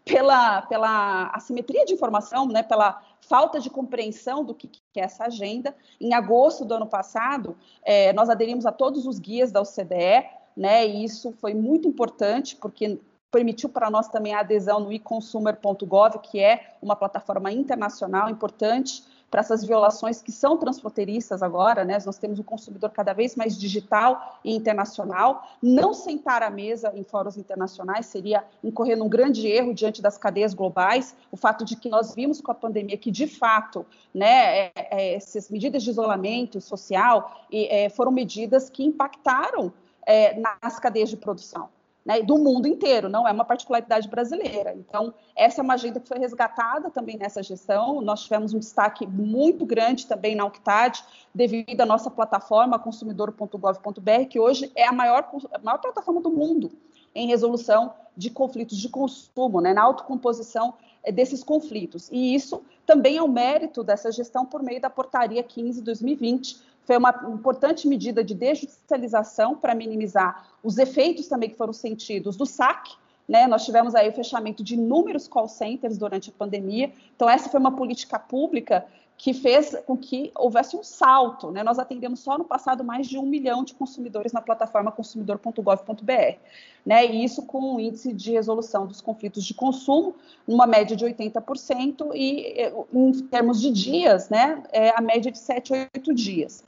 [0.03, 5.25] pela, pela assimetria de informação, né, pela falta de compreensão do que, que é essa
[5.25, 5.73] agenda.
[6.01, 10.85] Em agosto do ano passado, é, nós aderimos a todos os guias da OCDE, né?
[10.85, 12.99] E isso foi muito importante, porque
[13.31, 19.03] permitiu para nós também a adesão no econsumer.gov, que é uma plataforma internacional importante
[19.33, 21.97] para essas violações que são transfronteiriças agora, né?
[22.05, 25.49] Nós temos um consumidor cada vez mais digital e internacional.
[25.59, 30.53] Não sentar à mesa em fóruns internacionais seria incorrer num grande erro diante das cadeias
[30.53, 31.15] globais.
[31.31, 35.15] O fato de que nós vimos com a pandemia que, de fato, né, é, é,
[35.15, 39.73] essas medidas de isolamento social e, é, foram medidas que impactaram
[40.05, 41.69] é, nas cadeias de produção
[42.05, 44.73] né, do mundo inteiro, não é uma particularidade brasileira.
[44.75, 48.01] Então, essa é uma agenda que foi resgatada também nessa gestão.
[48.01, 54.39] Nós tivemos um destaque muito grande também na UNCTAD, devido à nossa plataforma consumidor.gov.br, que
[54.39, 56.71] hoje é a maior, a maior plataforma do mundo
[57.15, 62.09] em resolução de conflitos de consumo, né, na autocomposição eh, desses conflitos.
[62.11, 67.09] E isso também é um mérito dessa gestão por meio da portaria 15/2020, foi uma
[67.33, 72.95] importante medida de desjudicialização para minimizar os efeitos também que foram sentidos do saque.
[73.27, 73.47] Né?
[73.47, 76.91] Nós tivemos aí o fechamento de inúmeros call centers durante a pandemia.
[77.15, 78.85] Então, essa foi uma política pública
[79.23, 81.49] que fez com que houvesse um salto.
[81.49, 81.63] Né?
[81.63, 86.37] Nós atendemos só no passado mais de um milhão de consumidores na plataforma consumidor.gov.br.
[86.85, 87.05] Né?
[87.05, 90.13] E isso com um índice de resolução dos conflitos de consumo,
[90.45, 94.61] numa média de 80%, e em termos de dias, né?
[94.73, 96.61] é a média de 7, 8 dias.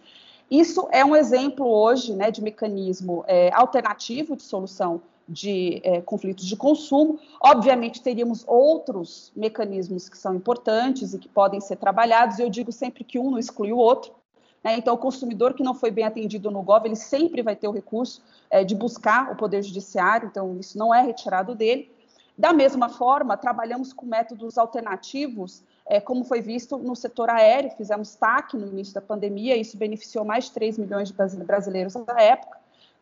[0.50, 6.46] Isso é um exemplo hoje né, de mecanismo é, alternativo de solução de é, conflitos
[6.46, 7.20] de consumo.
[7.42, 13.04] Obviamente, teríamos outros mecanismos que são importantes e que podem ser trabalhados, eu digo sempre
[13.04, 14.14] que um não exclui o outro.
[14.64, 14.78] Né?
[14.78, 17.72] Então, o consumidor que não foi bem atendido no GOV, ele sempre vai ter o
[17.72, 21.92] recurso é, de buscar o Poder Judiciário, então isso não é retirado dele.
[22.38, 28.16] Da mesma forma, trabalhamos com métodos alternativos é, como foi visto no setor aéreo, fizemos
[28.16, 32.58] TAC no início da pandemia, isso beneficiou mais de 3 milhões de brasileiros na época.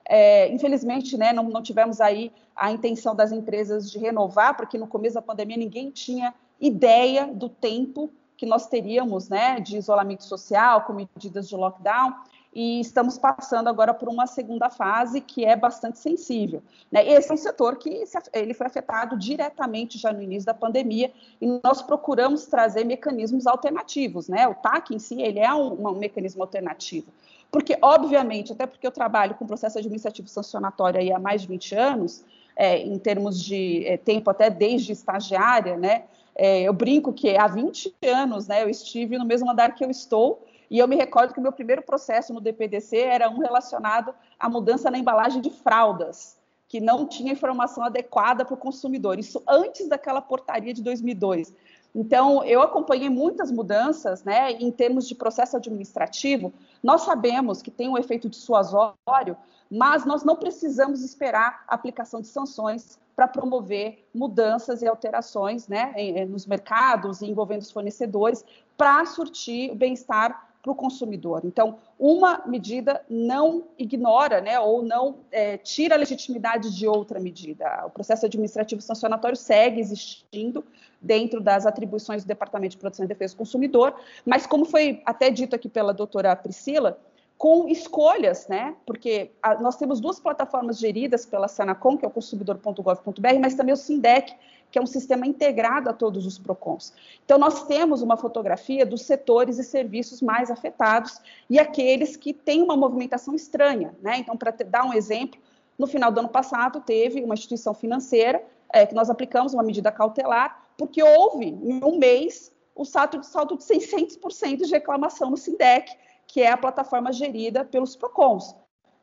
[0.08, 4.88] É, infelizmente, né, não, não, tivemos aí a intenção das empresas de renovar, porque no
[4.88, 10.82] começo da pandemia ninguém tinha ideia do tempo que nós teríamos né, de isolamento social,
[10.82, 12.14] com medidas de lockdown
[12.56, 16.62] e estamos passando agora por uma segunda fase que é bastante sensível.
[16.92, 17.08] Né?
[17.08, 21.12] Esse é um setor que ele foi afetado diretamente já no início da pandemia
[21.42, 24.28] e nós procuramos trazer mecanismos alternativos.
[24.28, 24.48] Né?
[24.48, 27.08] O TAC em si ele é um, um mecanismo alternativo.
[27.54, 31.76] Porque, obviamente, até porque eu trabalho com processo administrativo sancionatório aí há mais de 20
[31.76, 36.06] anos, é, em termos de é, tempo até desde estagiária, né?
[36.36, 39.92] É, eu brinco que há 20 anos né, eu estive no mesmo andar que eu
[39.92, 44.16] estou, e eu me recordo que o meu primeiro processo no DPDC era um relacionado
[44.40, 49.20] à mudança na embalagem de fraldas, que não tinha informação adequada para o consumidor.
[49.20, 51.54] Isso antes daquela portaria de 2002.
[51.96, 56.52] Então, eu acompanhei muitas mudanças, né, em termos de processo administrativo.
[56.82, 59.38] Nós sabemos que tem um efeito dissuasório,
[59.70, 65.94] mas nós não precisamos esperar a aplicação de sanções para promover mudanças e alterações, né,
[66.28, 68.44] nos mercados envolvendo os fornecedores,
[68.76, 71.42] para surtir o bem-estar para o consumidor.
[71.44, 77.84] Então, uma medida não ignora, né, ou não é, tira a legitimidade de outra medida.
[77.86, 80.64] O processo administrativo sancionatório segue existindo
[81.02, 83.94] dentro das atribuições do Departamento de Proteção e Defesa do Consumidor,
[84.26, 86.98] mas como foi até dito aqui pela doutora Priscila,
[87.38, 88.74] com escolhas, né?
[88.86, 93.74] Porque a, nós temos duas plataformas geridas pela Sanacom, que é o consumidor.gov.br, mas também
[93.74, 94.34] o Sindec,
[94.74, 96.94] que é um sistema integrado a todos os PROCONs.
[97.24, 102.64] Então, nós temos uma fotografia dos setores e serviços mais afetados e aqueles que têm
[102.64, 103.96] uma movimentação estranha.
[104.02, 104.18] Né?
[104.18, 105.40] Então, para dar um exemplo,
[105.78, 109.92] no final do ano passado, teve uma instituição financeira é, que nós aplicamos uma medida
[109.92, 115.38] cautelar, porque houve, em um mês, o salto de, salto de 600% de reclamação no
[115.38, 118.56] SINDEC, que é a plataforma gerida pelos PROCONs.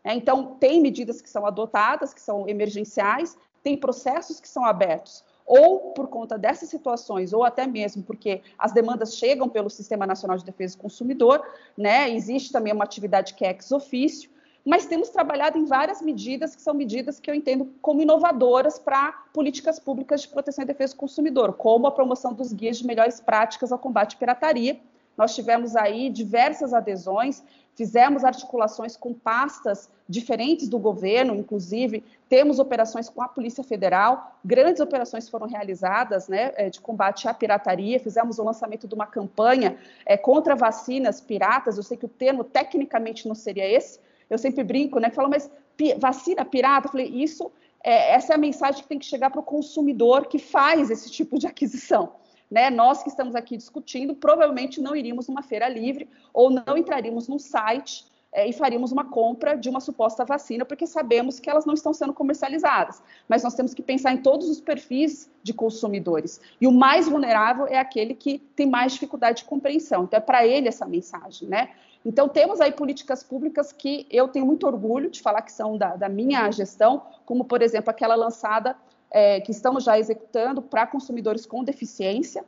[0.02, 5.29] É, então, tem medidas que são adotadas, que são emergenciais, tem processos que são abertos
[5.50, 10.38] ou por conta dessas situações, ou até mesmo porque as demandas chegam pelo Sistema Nacional
[10.38, 11.44] de Defesa do Consumidor,
[11.76, 12.08] né?
[12.08, 14.30] Existe também uma atividade que é ex ofício,
[14.64, 19.10] mas temos trabalhado em várias medidas que são medidas que eu entendo como inovadoras para
[19.32, 23.18] políticas públicas de proteção e defesa do consumidor, como a promoção dos guias de melhores
[23.18, 24.78] práticas ao combate à pirataria.
[25.16, 27.42] Nós tivemos aí diversas adesões,
[27.74, 34.80] fizemos articulações com pastas diferentes do governo, inclusive temos operações com a Polícia Federal, grandes
[34.80, 39.78] operações foram realizadas né, é, de combate à pirataria, fizemos o lançamento de uma campanha
[40.04, 44.62] é, contra vacinas piratas, eu sei que o termo tecnicamente não seria esse, eu sempre
[44.62, 45.50] brinco, né, falo, mas
[45.98, 47.50] vacina pirata, eu falei, isso,
[47.82, 51.10] é, essa é a mensagem que tem que chegar para o consumidor que faz esse
[51.10, 52.12] tipo de aquisição,
[52.50, 57.28] né, nós que estamos aqui discutindo, provavelmente não iríamos numa feira livre ou não entraríamos
[57.28, 61.66] num site é, e faríamos uma compra de uma suposta vacina, porque sabemos que elas
[61.66, 63.02] não estão sendo comercializadas.
[63.28, 66.40] Mas nós temos que pensar em todos os perfis de consumidores.
[66.60, 70.04] E o mais vulnerável é aquele que tem mais dificuldade de compreensão.
[70.04, 71.70] Então, é para ele essa mensagem, né?
[72.04, 75.96] Então, temos aí políticas públicas que eu tenho muito orgulho de falar que são da,
[75.96, 78.76] da minha gestão, como, por exemplo, aquela lançada
[79.10, 82.44] é, que estamos já executando para consumidores com deficiência,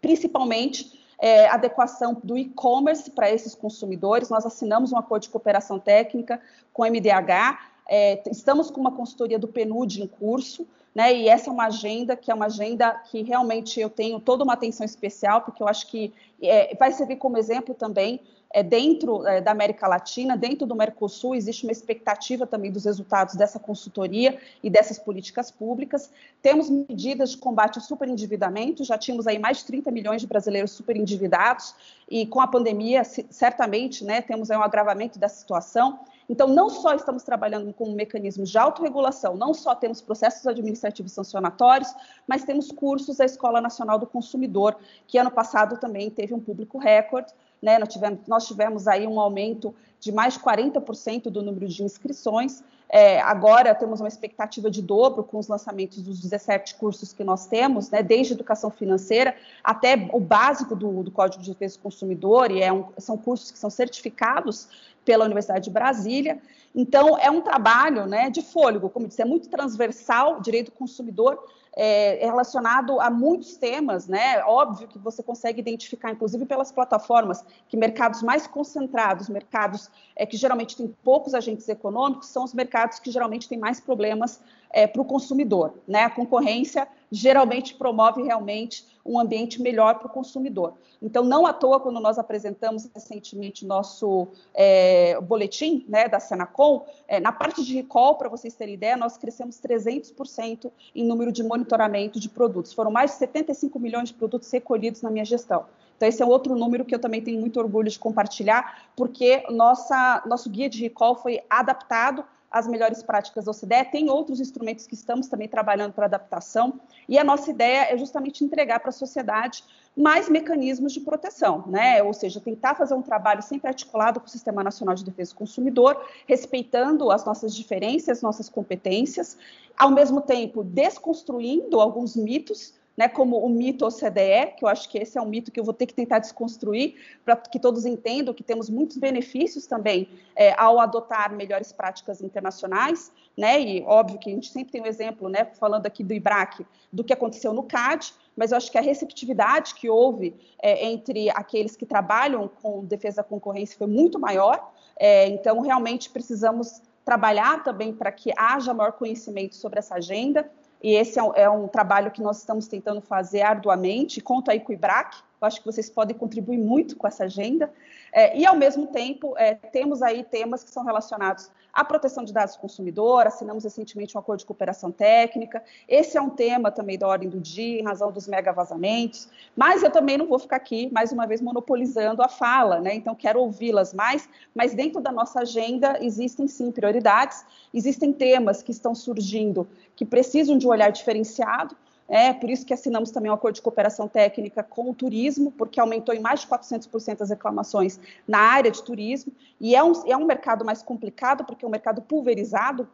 [0.00, 4.28] principalmente é, adequação do e-commerce para esses consumidores.
[4.28, 6.40] Nós assinamos um acordo de cooperação técnica
[6.72, 11.50] com o MDH, é, estamos com uma consultoria do PNUD em curso, né, e essa
[11.50, 15.42] é uma agenda que é uma agenda que realmente eu tenho toda uma atenção especial,
[15.42, 16.10] porque eu acho que
[16.42, 18.18] é, vai servir como exemplo também
[18.50, 23.34] é, dentro é, da América Latina, dentro do Mercosul, existe uma expectativa também dos resultados
[23.34, 26.10] dessa consultoria e dessas políticas públicas.
[26.40, 30.70] Temos medidas de combate ao superendividamento, já tínhamos aí mais de 30 milhões de brasileiros
[30.70, 31.74] superendividados,
[32.08, 36.00] e com a pandemia, certamente, né, temos aí um agravamento da situação.
[36.28, 41.94] Então, não só estamos trabalhando com mecanismos de autorregulação, não só temos processos administrativos sancionatórios,
[42.26, 46.78] mas temos cursos da Escola Nacional do Consumidor, que ano passado também teve um público
[46.78, 47.78] recorde, né?
[47.78, 52.62] Nós, tivemos, nós tivemos aí um aumento de mais de 40% do número de inscrições.
[52.88, 57.46] É, agora temos uma expectativa de dobro com os lançamentos dos 17 cursos que nós
[57.46, 62.50] temos, né, desde educação financeira até o básico do, do Código de Defesa do Consumidor,
[62.50, 64.68] e é um, são cursos que são certificados
[65.04, 66.40] pela Universidade de Brasília.
[66.74, 71.42] Então, é um trabalho né, de fôlego, como disse, é muito transversal, direito do consumidor,
[71.78, 74.42] é, é, relacionado a muitos temas, né?
[74.44, 80.38] Óbvio que você consegue identificar, inclusive pelas plataformas, que mercados mais concentrados, mercados é, que
[80.38, 85.00] geralmente têm poucos agentes econômicos, são os mercados que geralmente têm mais problemas é, para
[85.00, 86.04] o consumidor, né?
[86.04, 90.74] A concorrência geralmente promove realmente um ambiente melhor para o consumidor.
[91.00, 97.20] Então, não à toa, quando nós apresentamos recentemente nosso é, boletim né, da Senacom, é,
[97.20, 102.18] na parte de recall, para vocês terem ideia, nós crescemos 300% em número de monitoramento
[102.18, 102.72] de produtos.
[102.72, 105.66] Foram mais de 75 milhões de produtos recolhidos na minha gestão.
[105.96, 110.22] Então, esse é outro número que eu também tenho muito orgulho de compartilhar, porque nossa,
[110.26, 114.94] nosso guia de recall foi adaptado as melhores práticas da OCDE, tem outros instrumentos que
[114.94, 119.64] estamos também trabalhando para adaptação, e a nossa ideia é justamente entregar para a sociedade
[119.96, 122.02] mais mecanismos de proteção, né?
[122.02, 125.36] Ou seja, tentar fazer um trabalho sempre articulado com o Sistema Nacional de Defesa do
[125.36, 129.38] Consumidor, respeitando as nossas diferenças, nossas competências,
[129.76, 134.98] ao mesmo tempo desconstruindo alguns mitos né, como o mito OCDE, que eu acho que
[134.98, 138.32] esse é um mito que eu vou ter que tentar desconstruir, para que todos entendam
[138.32, 144.30] que temos muitos benefícios também é, ao adotar melhores práticas internacionais, né, e óbvio que
[144.30, 147.62] a gente sempre tem um exemplo, né, falando aqui do IBRAC, do que aconteceu no
[147.62, 152.84] CAD, mas eu acho que a receptividade que houve é, entre aqueles que trabalham com
[152.84, 158.74] defesa da concorrência foi muito maior, é, então realmente precisamos trabalhar também para que haja
[158.74, 160.50] maior conhecimento sobre essa agenda,
[160.82, 164.20] e esse é um, é um, trabalho que nós estamos tentando fazer arduamente.
[164.20, 167.72] Conto aí com o IBRAC, eu acho que vocês podem contribuir muito com essa agenda.
[168.12, 172.32] É, e, ao mesmo tempo, é, temos aí temas que são relacionados à proteção de
[172.32, 175.62] dados do consumidor, assinamos recentemente um acordo de cooperação técnica.
[175.86, 179.28] Esse é um tema também da ordem do dia, em razão dos mega vazamentos.
[179.54, 182.94] Mas eu também não vou ficar aqui, mais uma vez, monopolizando a fala, né?
[182.94, 187.44] Então, quero ouvi-las mais, mas dentro da nossa agenda existem sim prioridades,
[187.74, 191.76] existem temas que estão surgindo que precisam de um olhar diferenciado.
[192.08, 195.80] É por isso que assinamos também um acordo de cooperação técnica com o turismo, porque
[195.80, 200.16] aumentou em mais de 400% as reclamações na área de turismo, e é um, é
[200.16, 202.88] um mercado mais complicado, porque é um mercado pulverizado,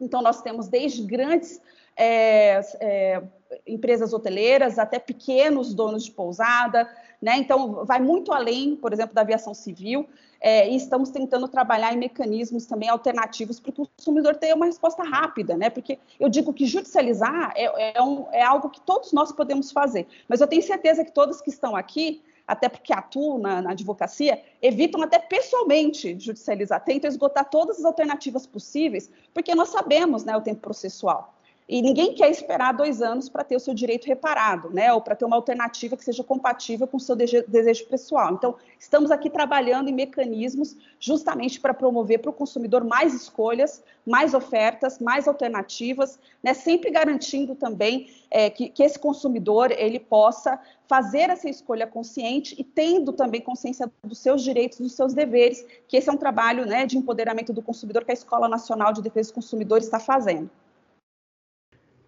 [0.00, 1.60] então nós temos desde grandes
[1.96, 3.22] é, é,
[3.66, 6.88] empresas hoteleiras até pequenos donos de pousada,
[7.20, 7.36] né?
[7.38, 10.06] Então vai muito além, por exemplo, da aviação civil
[10.40, 15.02] é, e estamos tentando trabalhar em mecanismos também alternativos para o consumidor tenha uma resposta
[15.02, 15.70] rápida, né?
[15.70, 20.06] Porque eu digo que judicializar é, é, um, é algo que todos nós podemos fazer,
[20.28, 24.40] mas eu tenho certeza que todos que estão aqui até porque atuam na, na, advocacia,
[24.62, 30.40] evitam até pessoalmente judicializar, tentam esgotar todas as alternativas possíveis, porque nós sabemos né, o
[30.40, 31.35] tempo processual.
[31.68, 34.92] E ninguém quer esperar dois anos para ter o seu direito reparado, né?
[34.92, 38.32] Ou para ter uma alternativa que seja compatível com o seu desejo pessoal.
[38.34, 44.32] Então, estamos aqui trabalhando em mecanismos justamente para promover para o consumidor mais escolhas, mais
[44.32, 46.54] ofertas, mais alternativas, né?
[46.54, 52.62] Sempre garantindo também é, que, que esse consumidor ele possa fazer essa escolha consciente e
[52.62, 56.86] tendo também consciência dos seus direitos, dos seus deveres, que esse é um trabalho né,
[56.86, 60.48] de empoderamento do consumidor que a Escola Nacional de Defesa do Consumidor está fazendo.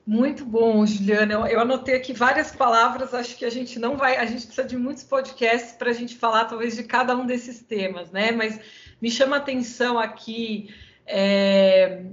[0.08, 1.34] Muito bom, Juliana.
[1.34, 3.12] Eu, eu, anotei aqui várias palavras.
[3.12, 6.16] Acho que a gente não vai, a gente precisa de muitos podcasts para a gente
[6.16, 8.32] falar, talvez, de cada um desses temas, né?
[8.32, 8.58] Mas
[9.02, 12.04] me chama a atenção aqui, é,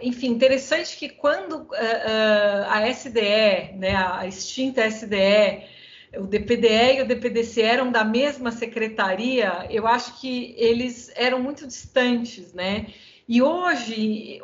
[0.00, 5.64] enfim, interessante que quando uh, uh, a SDE, né, a extinta SDE,
[6.16, 11.66] o DPDE e o DPDC eram da mesma secretaria, eu acho que eles eram muito
[11.66, 12.86] distantes, né?
[13.26, 14.40] E hoje,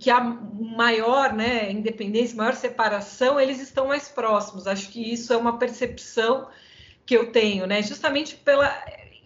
[0.00, 4.66] que há maior né, independência, maior separação, eles estão mais próximos.
[4.66, 6.48] Acho que isso é uma percepção
[7.04, 7.82] que eu tenho, né?
[7.82, 8.74] Justamente pela,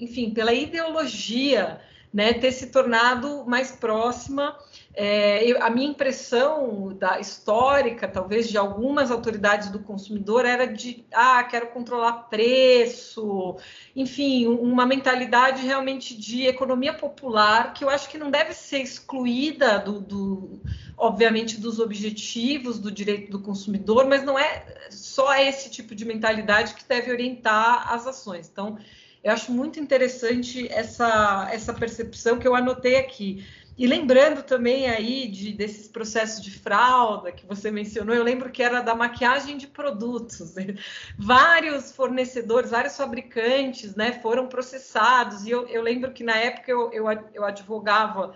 [0.00, 1.80] enfim, pela ideologia,
[2.12, 4.56] né, ter se tornado mais próxima
[4.98, 11.04] é, eu, a minha impressão da histórica, talvez de algumas autoridades do consumidor, era de
[11.12, 13.56] ah, quero controlar preço,
[13.94, 19.78] enfim, uma mentalidade realmente de economia popular que eu acho que não deve ser excluída
[19.78, 20.60] do, do
[20.96, 26.72] obviamente, dos objetivos do direito do consumidor, mas não é só esse tipo de mentalidade
[26.74, 28.48] que deve orientar as ações.
[28.50, 28.78] Então,
[29.22, 33.44] eu acho muito interessante essa, essa percepção que eu anotei aqui.
[33.78, 38.62] E lembrando também aí de, desses processos de fralda que você mencionou, eu lembro que
[38.62, 40.54] era da maquiagem de produtos.
[41.18, 45.44] Vários fornecedores, vários fabricantes né, foram processados.
[45.44, 47.04] E eu, eu lembro que na época eu, eu,
[47.34, 48.34] eu advogava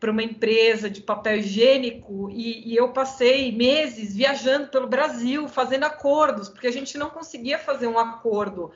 [0.00, 5.84] para uma empresa de papel higiênico e, e, eu passei meses viajando pelo Brasil fazendo
[5.84, 8.70] acordos, porque a gente não conseguia fazer um acordo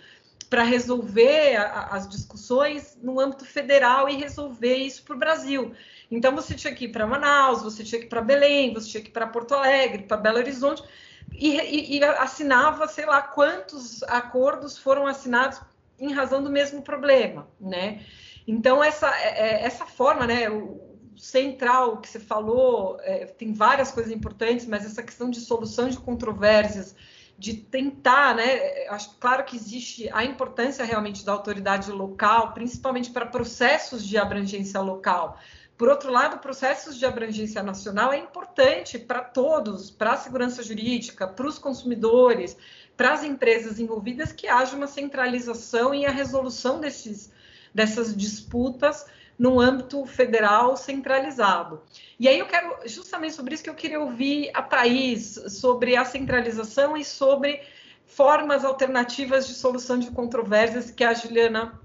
[0.51, 5.73] para resolver a, as discussões no âmbito federal e resolver isso para o Brasil.
[6.13, 9.03] Então você tinha que ir para Manaus, você tinha que ir para Belém, você tinha
[9.03, 10.85] que ir para Porto Alegre, para Belo Horizonte,
[11.33, 15.59] e, e, e, assinava, sei lá, quantos acordos foram assinados
[15.99, 18.05] em razão do mesmo problema, né?
[18.47, 20.51] Então essa é, é, essa forma, né?
[20.51, 25.89] O central que você falou é, tem várias coisas importantes, mas essa questão de solução
[25.89, 26.95] de controvérsias,
[27.39, 28.87] de tentar, né?
[28.89, 34.79] Acho claro que existe a importância realmente da autoridade local, principalmente para processos de abrangência
[34.81, 35.39] local
[35.83, 41.27] por outro lado, processos de abrangência nacional é importante para todos, para a segurança jurídica,
[41.27, 42.57] para os consumidores,
[42.97, 47.33] para as empresas envolvidas, que haja uma centralização e a resolução desses,
[47.75, 49.07] dessas disputas
[49.37, 51.83] no âmbito federal centralizado.
[52.17, 56.05] E aí eu quero, justamente sobre isso que eu queria ouvir a Thaís, sobre a
[56.05, 57.61] centralização e sobre
[58.07, 61.82] formas alternativas de solução de controvérsias que a Juliana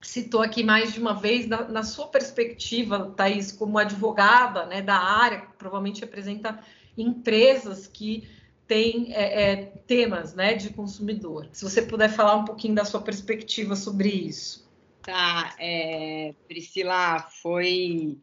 [0.00, 4.96] citou aqui mais de uma vez, na, na sua perspectiva, Thaís, como advogada né, da
[4.96, 6.58] área, que provavelmente representa
[6.96, 8.28] empresas que
[8.66, 11.48] têm é, é, temas né, de consumidor.
[11.52, 14.68] Se você puder falar um pouquinho da sua perspectiva sobre isso.
[15.02, 18.18] Tá, é, Priscila, foi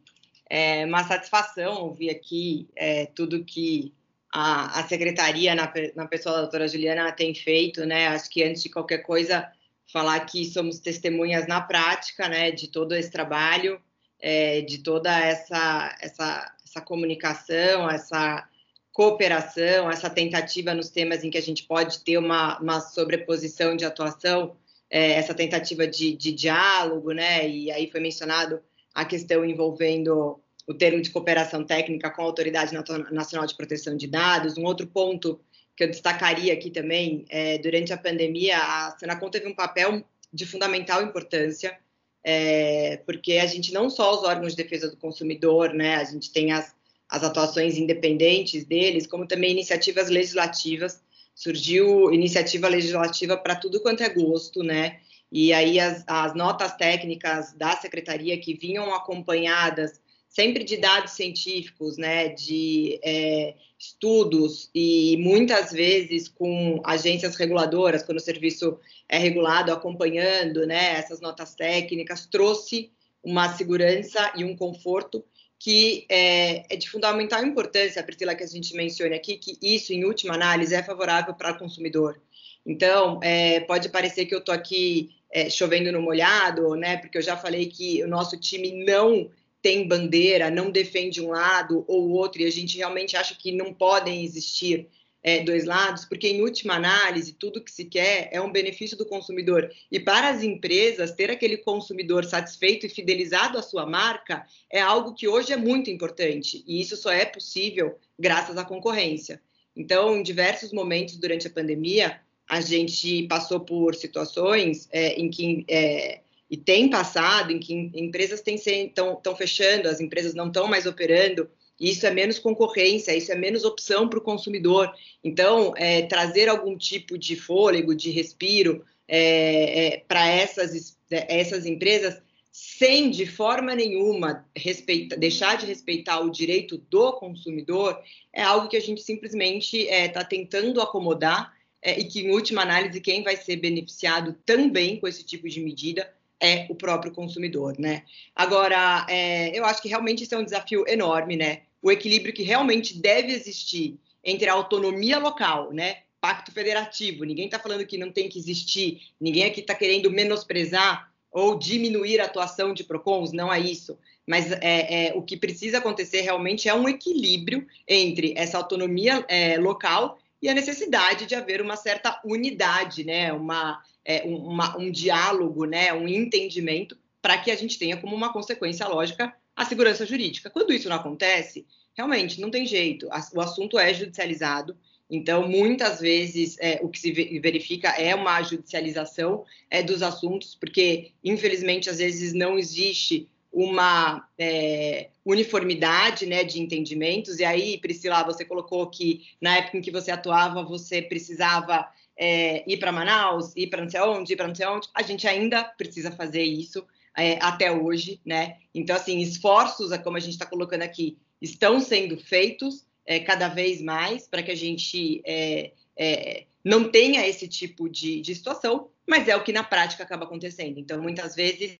[0.48, 3.92] é, uma satisfação ouvir aqui é, tudo que
[4.32, 8.08] a, a secretaria, na, na pessoa da doutora Juliana, tem feito, né?
[8.08, 9.50] Acho que antes de qualquer coisa,
[9.92, 13.80] falar que somos testemunhas na prática, né, de todo esse trabalho,
[14.20, 18.46] é, de toda essa, essa, essa comunicação, essa
[18.92, 23.84] cooperação, essa tentativa nos temas em que a gente pode ter uma, uma sobreposição de
[23.84, 24.56] atuação,
[24.90, 28.60] é, essa tentativa de, de diálogo, né, e aí foi mencionado
[28.94, 32.74] a questão envolvendo o termo de cooperação técnica com a Autoridade
[33.10, 34.58] Nacional de Proteção de Dados.
[34.58, 35.40] Um outro ponto
[35.78, 40.44] que eu destacaria aqui também, é, durante a pandemia, a Senacom teve um papel de
[40.44, 41.78] fundamental importância,
[42.24, 46.32] é, porque a gente não só os órgãos de defesa do consumidor, né, a gente
[46.32, 46.74] tem as,
[47.08, 51.00] as atuações independentes deles, como também iniciativas legislativas.
[51.32, 54.98] Surgiu iniciativa legislativa para tudo quanto é gosto, né?
[55.30, 60.00] E aí as, as notas técnicas da secretaria que vinham acompanhadas
[60.38, 68.18] sempre de dados científicos, né, de é, estudos e muitas vezes com agências reguladoras, quando
[68.18, 68.78] o serviço
[69.08, 75.24] é regulado, acompanhando, né, essas notas técnicas, trouxe uma segurança e um conforto
[75.58, 80.04] que é, é de fundamental importância, Priscila, que a gente mencione aqui, que isso, em
[80.04, 82.22] última análise, é favorável para o consumidor.
[82.64, 86.96] Então, é, pode parecer que eu estou aqui é, chovendo no molhado, né?
[86.96, 89.28] Porque eu já falei que o nosso time não
[89.60, 93.72] tem bandeira, não defende um lado ou outro, e a gente realmente acha que não
[93.72, 94.88] podem existir
[95.22, 99.04] é, dois lados, porque, em última análise, tudo que se quer é um benefício do
[99.04, 99.70] consumidor.
[99.90, 105.14] E para as empresas, ter aquele consumidor satisfeito e fidelizado à sua marca é algo
[105.14, 109.40] que hoje é muito importante, e isso só é possível graças à concorrência.
[109.76, 115.64] Então, em diversos momentos durante a pandemia, a gente passou por situações é, em que
[115.68, 116.20] é,
[116.50, 122.06] e tem passado em que empresas estão fechando, as empresas não estão mais operando Isso
[122.06, 124.92] é menos concorrência, isso é menos opção para o consumidor.
[125.22, 132.20] Então, é, trazer algum tipo de fôlego, de respiro é, é, para essas, essas empresas,
[132.50, 138.76] sem de forma nenhuma respeita, deixar de respeitar o direito do consumidor, é algo que
[138.76, 143.36] a gente simplesmente está é, tentando acomodar é, e que, em última análise, quem vai
[143.36, 148.04] ser beneficiado também com esse tipo de medida é o próprio consumidor, né?
[148.34, 151.62] Agora, é, eu acho que realmente isso é um desafio enorme, né?
[151.82, 155.98] O equilíbrio que realmente deve existir entre a autonomia local, né?
[156.20, 161.12] Pacto federativo, ninguém está falando que não tem que existir, ninguém aqui está querendo menosprezar
[161.30, 163.98] ou diminuir a atuação de PROCONs, não é isso.
[164.26, 169.56] Mas é, é, o que precisa acontecer realmente é um equilíbrio entre essa autonomia é,
[169.58, 173.32] local e a necessidade de haver uma certa unidade, né?
[173.32, 175.92] uma, é, uma, um diálogo, né?
[175.92, 180.48] um entendimento, para que a gente tenha como uma consequência lógica a segurança jurídica.
[180.48, 181.66] Quando isso não acontece,
[181.96, 184.76] realmente não tem jeito, o assunto é judicializado.
[185.10, 187.10] Então, muitas vezes, é, o que se
[187.40, 195.08] verifica é uma judicialização é, dos assuntos, porque, infelizmente, às vezes não existe uma é,
[195.24, 197.38] uniformidade né, de entendimentos.
[197.38, 202.64] E aí, Priscila, você colocou que na época em que você atuava, você precisava é,
[202.70, 204.88] ir para Manaus, ir para não sei onde, ir para não sei onde.
[204.94, 206.86] A gente ainda precisa fazer isso
[207.16, 208.58] é, até hoje, né?
[208.74, 213.80] Então, assim, esforços, como a gente está colocando aqui, estão sendo feitos é, cada vez
[213.80, 219.26] mais para que a gente é, é, não tenha esse tipo de, de situação, mas
[219.26, 220.78] é o que na prática acaba acontecendo.
[220.78, 221.78] Então, muitas vezes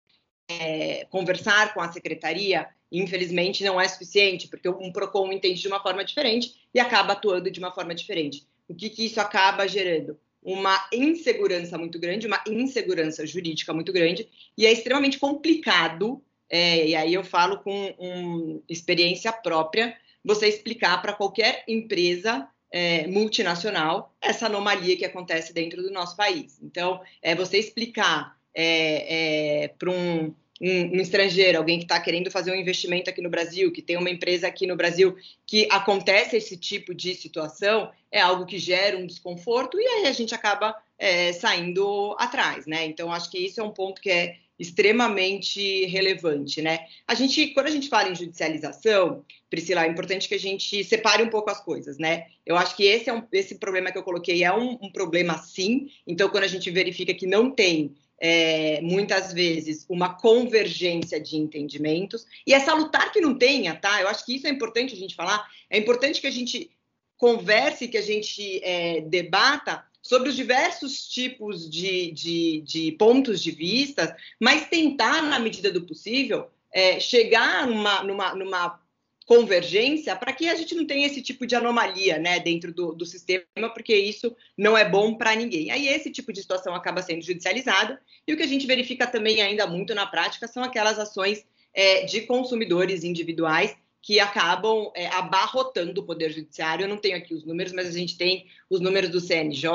[0.49, 5.83] é, conversar com a secretaria, infelizmente, não é suficiente, porque um PROCON entende de uma
[5.83, 8.47] forma diferente e acaba atuando de uma forma diferente.
[8.67, 10.19] O que, que isso acaba gerando?
[10.43, 16.97] Uma insegurança muito grande, uma insegurança jurídica muito grande, e é extremamente complicado, é, e
[16.97, 24.47] aí eu falo com um, experiência própria, você explicar para qualquer empresa é, multinacional essa
[24.47, 26.59] anomalia que acontece dentro do nosso país.
[26.63, 32.31] Então, é você explicar é, é, para um, um, um, estrangeiro, alguém que está querendo
[32.31, 36.37] fazer um investimento aqui no Brasil, que tem uma empresa aqui no Brasil, que acontece
[36.37, 40.75] esse tipo de situação, é algo que gera um desconforto e aí a gente acaba
[40.99, 42.85] é, saindo atrás, né?
[42.87, 46.81] Então, acho que isso é um ponto que é extremamente relevante, né?
[47.07, 51.23] A gente, quando a gente fala em judicialização, Priscila, é importante que a gente separe
[51.23, 52.27] um pouco as coisas, né?
[52.45, 55.39] Eu acho que esse é um, esse problema que eu coloquei é um, um problema
[55.39, 55.89] sim.
[56.07, 62.27] Então, quando a gente verifica que não tem é, muitas vezes uma convergência de entendimentos
[62.47, 64.01] e é salutar que não tenha, tá?
[64.01, 65.49] Eu acho que isso é importante a gente falar.
[65.71, 66.71] É importante que a gente
[67.17, 73.51] converse, que a gente é, debata sobre os diversos tipos de, de, de, pontos de
[73.51, 78.81] vista, mas tentar, na medida do possível, é, chegar numa, numa, numa
[79.29, 83.05] convergência para que a gente não tenha esse tipo de anomalia né, dentro do, do
[83.05, 85.71] sistema, porque isso não é bom para ninguém.
[85.71, 89.43] Aí esse tipo de situação acaba sendo judicializado, e o que a gente verifica também
[89.43, 96.01] ainda muito na prática são aquelas ações é, de consumidores individuais que acabam é, abarrotando
[96.01, 96.85] o Poder Judiciário.
[96.85, 99.71] Eu não tenho aqui os números, mas a gente tem os números do CNJ,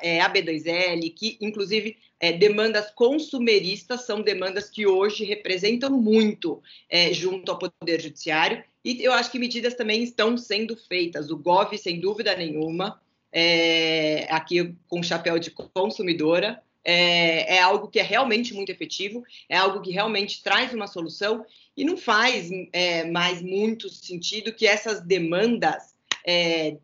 [0.00, 7.50] é, AB2L, que, inclusive, é, demandas consumeristas são demandas que hoje representam muito é, junto
[7.50, 8.62] ao Poder Judiciário.
[8.84, 11.30] E eu acho que medidas também estão sendo feitas.
[11.30, 13.00] O GOV, sem dúvida nenhuma,
[13.32, 19.56] é, aqui com chapéu de consumidora, é, é, algo que é realmente muito efetivo, é
[19.56, 21.44] algo que realmente traz uma solução
[21.76, 25.94] e não faz é, mais muito sentido que essas demandas
[26.26, 26.76] é,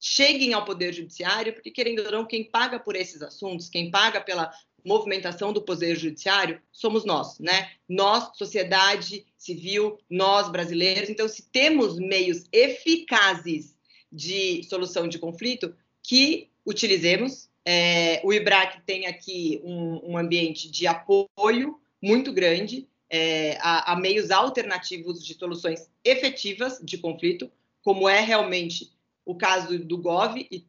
[0.00, 4.20] cheguem ao Poder Judiciário, porque, querendo ou não, quem paga por esses assuntos, quem paga
[4.20, 4.52] pela
[4.84, 7.70] movimentação do Poder Judiciário, somos nós, né?
[7.88, 11.08] Nós, sociedade civil, nós brasileiros.
[11.08, 13.74] Então, se temos meios eficazes
[14.12, 20.86] de solução de conflito, que utilizemos, é, o IBRAC tem aqui um, um, ambiente de
[20.86, 27.50] apoio muito grande é, a, a, meios alternativos de soluções efetivas de conflito,
[27.82, 28.92] como é realmente
[29.24, 30.66] o caso do GOV e,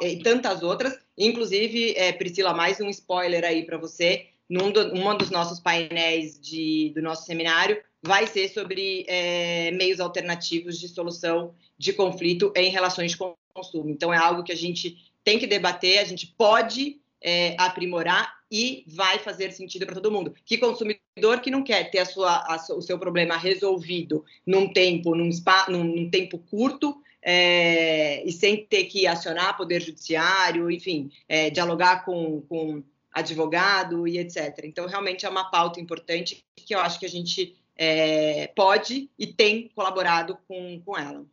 [0.00, 0.98] e tantas outras.
[1.16, 4.26] Inclusive, é, Priscila, mais um spoiler aí para você.
[4.48, 10.00] Num do, um dos nossos painéis de, do nosso seminário vai ser sobre é, meios
[10.00, 13.18] alternativos de solução de conflito em relações de
[13.54, 13.88] consumo.
[13.90, 18.84] Então, é algo que a gente tem que debater, a gente pode é, aprimorar e
[18.86, 20.34] vai fazer sentido para todo mundo.
[20.44, 25.14] Que consumidor que não quer ter a sua, a, o seu problema resolvido num tempo,
[25.14, 31.10] num, spa, num, num tempo curto, é, e sem ter que acionar poder judiciário, enfim,
[31.28, 34.64] é, dialogar com, com advogado e etc.
[34.64, 39.26] Então, realmente é uma pauta importante que eu acho que a gente é, pode e
[39.26, 41.24] tem colaborado com, com ela.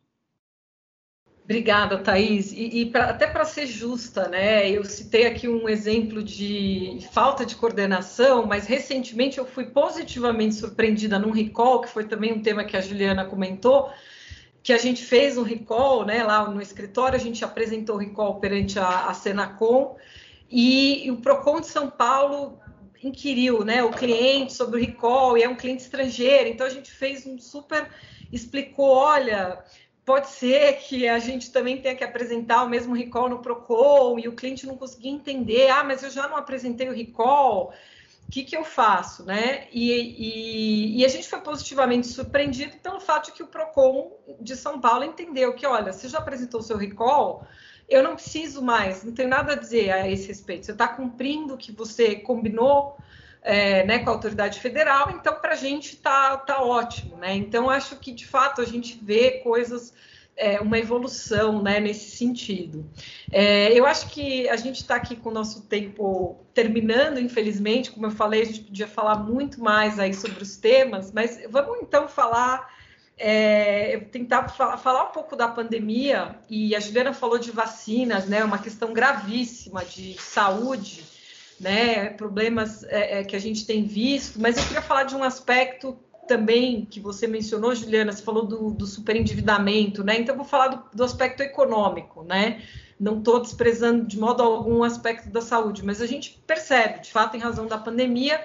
[1.50, 2.52] Obrigada, Thaís.
[2.52, 4.70] E, e pra, até para ser justa, né?
[4.70, 11.18] Eu citei aqui um exemplo de falta de coordenação, mas recentemente eu fui positivamente surpreendida
[11.18, 13.90] num recall, que foi também um tema que a Juliana comentou,
[14.62, 16.22] que a gente fez um recall, né?
[16.22, 19.96] Lá no escritório, a gente apresentou o recall perante a, a Senacom
[20.48, 22.60] e, e o Procon de São Paulo
[23.02, 23.82] inquiriu, né?
[23.82, 27.40] O cliente sobre o recall e é um cliente estrangeiro, então a gente fez um
[27.40, 27.88] super
[28.32, 29.58] explicou, olha,
[30.10, 34.26] pode ser que a gente também tenha que apresentar o mesmo recall no Procon e
[34.26, 37.72] o cliente não conseguir entender, ah, mas eu já não apresentei o recall,
[38.26, 39.68] o que, que eu faço, né?
[39.70, 44.56] E, e, e, a gente foi positivamente surpreendido pelo fato de que o Procon de
[44.56, 47.46] São Paulo entendeu que, olha, você já apresentou o seu recall,
[47.88, 50.66] eu não preciso mais, não tenho nada a dizer a esse respeito.
[50.66, 52.96] Você está cumprindo o que você combinou
[53.42, 57.34] é, né, com a autoridade federal, então para a gente está tá ótimo, né?
[57.34, 59.94] Então acho que de fato a gente vê coisas,
[60.36, 62.88] é, uma evolução né, nesse sentido.
[63.30, 68.06] É, eu acho que a gente está aqui com o nosso tempo terminando, infelizmente, como
[68.06, 72.08] eu falei, a gente podia falar muito mais aí sobre os temas, mas vamos então
[72.08, 72.78] falar.
[73.22, 78.42] É, tentar falar, falar, um pouco da pandemia, e a Juliana falou de vacinas, né?
[78.42, 81.04] Uma questão gravíssima de saúde
[81.60, 85.22] né, problemas é, é, que a gente tem visto, mas eu queria falar de um
[85.22, 85.96] aspecto
[86.26, 90.18] também que você mencionou, Juliana, você falou do, do superendividamento, né?
[90.18, 92.62] Então, eu vou falar do, do aspecto econômico, né?
[92.98, 97.36] Não estou desprezando de modo algum aspecto da saúde, mas a gente percebe, de fato,
[97.36, 98.40] em razão da pandemia,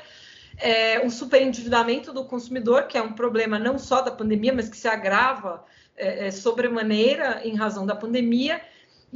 [0.57, 4.77] é, um superendividamento do consumidor, que é um problema não só da pandemia, mas que
[4.77, 5.63] se agrava
[5.95, 8.59] é, é sobremaneira em razão da pandemia,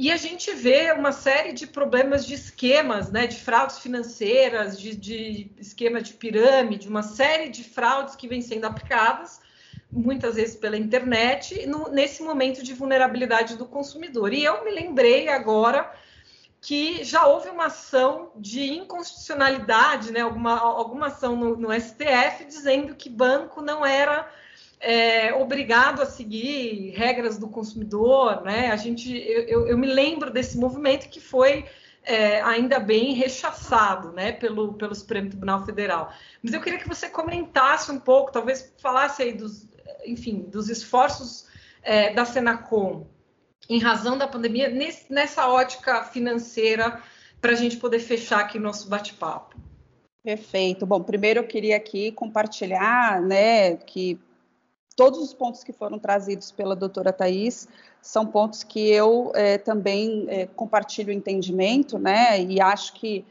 [0.02, 4.96] e a gente vê uma série de problemas de esquemas, né, de fraudes financeiras, de,
[4.96, 9.42] de esquema de pirâmide, uma série de fraudes que vêm sendo aplicadas,
[9.92, 14.32] muitas vezes pela internet, no, nesse momento de vulnerabilidade do consumidor.
[14.32, 15.92] E eu me lembrei agora
[16.62, 22.94] que já houve uma ação de inconstitucionalidade, né, alguma, alguma ação no, no STF dizendo
[22.94, 24.26] que banco não era
[24.80, 28.70] é, obrigado a seguir regras do consumidor, né?
[28.70, 31.66] A gente, eu, eu me lembro desse movimento que foi
[32.02, 36.12] é, ainda bem rechaçado, né, pelo, pelo Supremo Tribunal Federal.
[36.42, 39.68] Mas eu queria que você comentasse um pouco, talvez falasse aí dos,
[40.06, 41.46] enfim, dos esforços
[41.82, 43.06] é, da Senacom
[43.68, 47.02] em razão da pandemia nesse, nessa ótica financeira
[47.40, 49.56] para a gente poder fechar aqui nosso bate-papo.
[50.22, 50.84] Perfeito.
[50.84, 54.18] Bom, primeiro eu queria aqui compartilhar, né, que
[55.00, 57.66] todos os pontos que foram trazidos pela doutora Thais
[58.02, 63.24] são pontos que eu é, também é, compartilho o entendimento, né, e acho que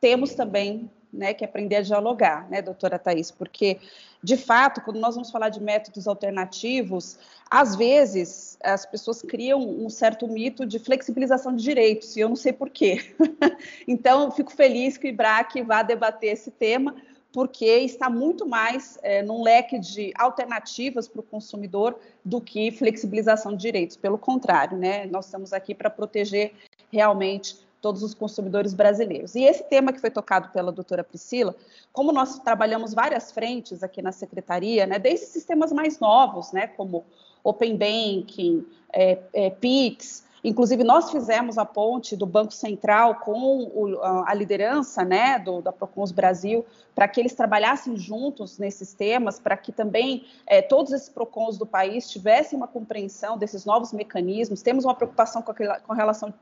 [0.00, 3.80] temos também né, que aprender a dialogar, né, doutora Thais, porque,
[4.22, 7.18] de fato, quando nós vamos falar de métodos alternativos,
[7.50, 12.36] às vezes as pessoas criam um certo mito de flexibilização de direitos, e eu não
[12.36, 13.16] sei porquê.
[13.88, 16.94] então, fico feliz que o IBRAC vá debater esse tema,
[17.32, 23.52] porque está muito mais é, num leque de alternativas para o consumidor do que flexibilização
[23.52, 23.96] de direitos.
[23.96, 26.52] Pelo contrário, né, nós estamos aqui para proteger
[26.90, 29.34] realmente todos os consumidores brasileiros.
[29.34, 31.54] E esse tema que foi tocado pela doutora Priscila,
[31.92, 37.04] como nós trabalhamos várias frentes aqui na secretaria, né, desde sistemas mais novos, né, como
[37.42, 44.00] Open Banking, é, é, PIX, Inclusive, nós fizemos a ponte do Banco Central com o,
[44.02, 46.64] a liderança né, do, da Procons Brasil
[46.94, 51.64] para que eles trabalhassem juntos nesses temas, para que também é, todos esses PROCONs do
[51.64, 54.60] país tivessem uma compreensão desses novos mecanismos.
[54.60, 56.32] Temos uma preocupação com, a, com relação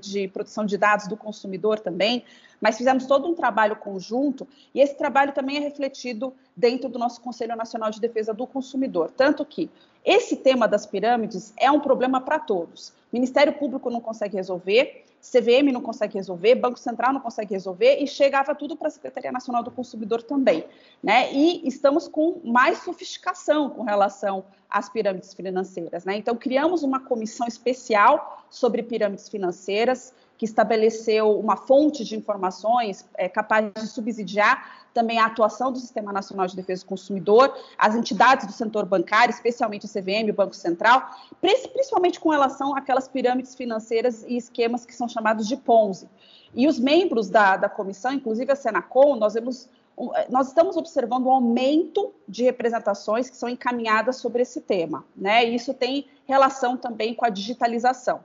[0.00, 2.24] de, proteção de dados do consumidor também,
[2.60, 7.20] mas fizemos todo um trabalho conjunto e esse trabalho também é refletido dentro do nosso
[7.20, 9.10] Conselho Nacional de Defesa do Consumidor.
[9.10, 9.70] Tanto que
[10.04, 12.92] esse tema das pirâmides é um problema para todos.
[13.14, 18.08] Ministério Público não consegue resolver, CVM não consegue resolver, Banco Central não consegue resolver e
[18.08, 20.64] chegava tudo para a Secretaria Nacional do Consumidor também,
[21.00, 21.32] né?
[21.32, 26.16] E estamos com mais sofisticação com relação às pirâmides financeiras, né?
[26.16, 33.28] Então criamos uma comissão especial sobre pirâmides financeiras que estabeleceu uma fonte de informações é,
[33.28, 38.46] capaz de subsidiar também a atuação do Sistema Nacional de Defesa do Consumidor, as entidades
[38.46, 44.24] do setor bancário, especialmente o CVM, o Banco Central, principalmente com relação àquelas pirâmides financeiras
[44.26, 46.08] e esquemas que são chamados de Ponzi.
[46.54, 49.68] E os membros da, da comissão, inclusive a Senacom, nós vemos
[50.28, 55.44] nós estamos observando um aumento de representações que são encaminhadas sobre esse tema, né?
[55.44, 58.18] Isso tem relação também com a digitalização.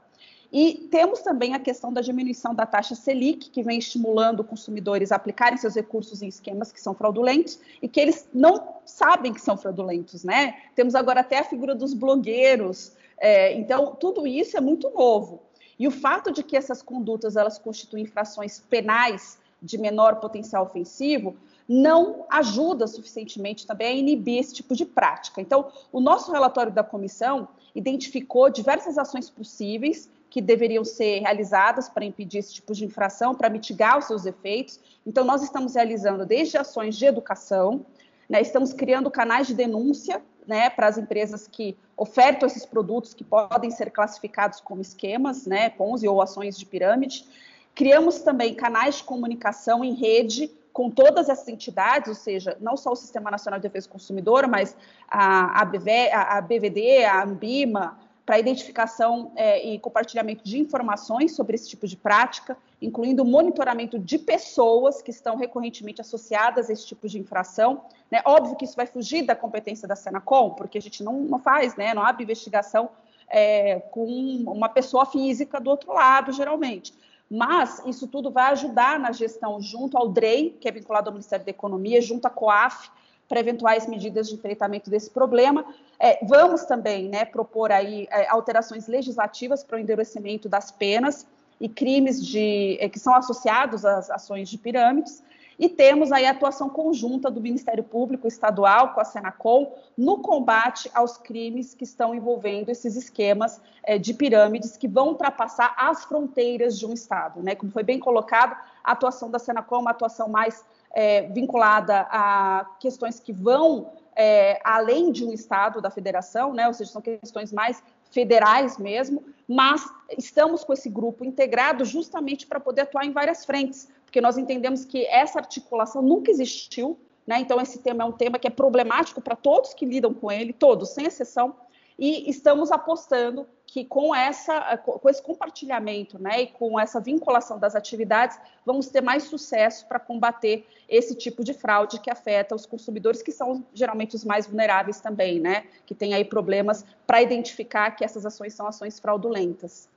[0.51, 5.15] E temos também a questão da diminuição da taxa Selic, que vem estimulando consumidores a
[5.15, 9.55] aplicarem seus recursos em esquemas que são fraudulentos e que eles não sabem que são
[9.55, 10.55] fraudulentos, né?
[10.75, 12.93] Temos agora até a figura dos blogueiros.
[13.19, 15.43] É, então, tudo isso é muito novo.
[15.77, 21.35] E o fato de que essas condutas elas constituem infrações penais de menor potencial ofensivo
[21.67, 25.39] não ajuda suficientemente também a inibir esse tipo de prática.
[25.39, 32.05] Então, o nosso relatório da comissão identificou diversas ações possíveis que deveriam ser realizadas para
[32.05, 34.79] impedir esse tipo de infração, para mitigar os seus efeitos.
[35.05, 37.85] Então, nós estamos realizando desde ações de educação,
[38.29, 43.23] né, estamos criando canais de denúncia né, para as empresas que ofertam esses produtos que
[43.23, 47.25] podem ser classificados como esquemas, né, Ponzi ou ações de pirâmide.
[47.73, 52.91] Criamos também canais de comunicação em rede com todas essas entidades, ou seja, não só
[52.91, 54.75] o Sistema Nacional de Defesa do Consumidor, mas
[55.07, 57.99] a, a, BV, a, a BVD, a Ambima,
[58.29, 64.19] para identificação é, e compartilhamento de informações sobre esse tipo de prática, incluindo monitoramento de
[64.19, 67.85] pessoas que estão recorrentemente associadas a esse tipo de infração.
[68.11, 68.21] Né?
[68.23, 71.75] Óbvio que isso vai fugir da competência da Senacom, porque a gente não, não faz,
[71.75, 71.91] né?
[71.95, 72.91] não abre investigação
[73.27, 74.05] é, com
[74.45, 76.93] uma pessoa física do outro lado, geralmente.
[77.27, 81.43] Mas isso tudo vai ajudar na gestão junto ao DREI, que é vinculado ao Ministério
[81.43, 82.91] da Economia, junto à COAF,
[83.29, 85.63] para eventuais medidas de enfrentamento desse problema.
[85.99, 91.27] É, vamos também né, propor aí é, alterações legislativas para o endurecimento das penas
[91.61, 95.21] e crimes de, é, que são associados às ações de pirâmides.
[95.59, 100.89] E temos aí a atuação conjunta do Ministério Público Estadual com a Senacom no combate
[100.93, 106.79] aos crimes que estão envolvendo esses esquemas é, de pirâmides que vão ultrapassar as fronteiras
[106.79, 107.43] de um Estado.
[107.43, 107.55] Né?
[107.55, 110.63] Como foi bem colocado, a atuação da Senacom é uma atuação mais
[110.93, 116.67] é, vinculada a questões que vão é, além de um Estado da federação, né?
[116.67, 117.81] ou seja, são questões mais
[118.11, 119.81] federais mesmo, mas
[120.17, 124.83] estamos com esse grupo integrado justamente para poder atuar em várias frentes, porque nós entendemos
[124.83, 127.39] que essa articulação nunca existiu, né?
[127.39, 130.51] então esse tema é um tema que é problemático para todos que lidam com ele,
[130.51, 131.55] todos, sem exceção,
[131.97, 137.75] e estamos apostando que com, essa, com esse compartilhamento né, e com essa vinculação das
[137.75, 143.21] atividades, vamos ter mais sucesso para combater esse tipo de fraude que afeta os consumidores,
[143.21, 145.65] que são geralmente os mais vulneráveis também, né?
[145.85, 149.87] Que têm aí problemas para identificar que essas ações são ações fraudulentas.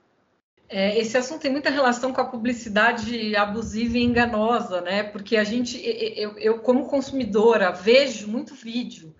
[0.69, 5.03] É, esse assunto tem muita relação com a publicidade abusiva e enganosa, né?
[5.03, 5.81] Porque a gente,
[6.15, 9.13] eu, eu como consumidora, vejo muito vídeo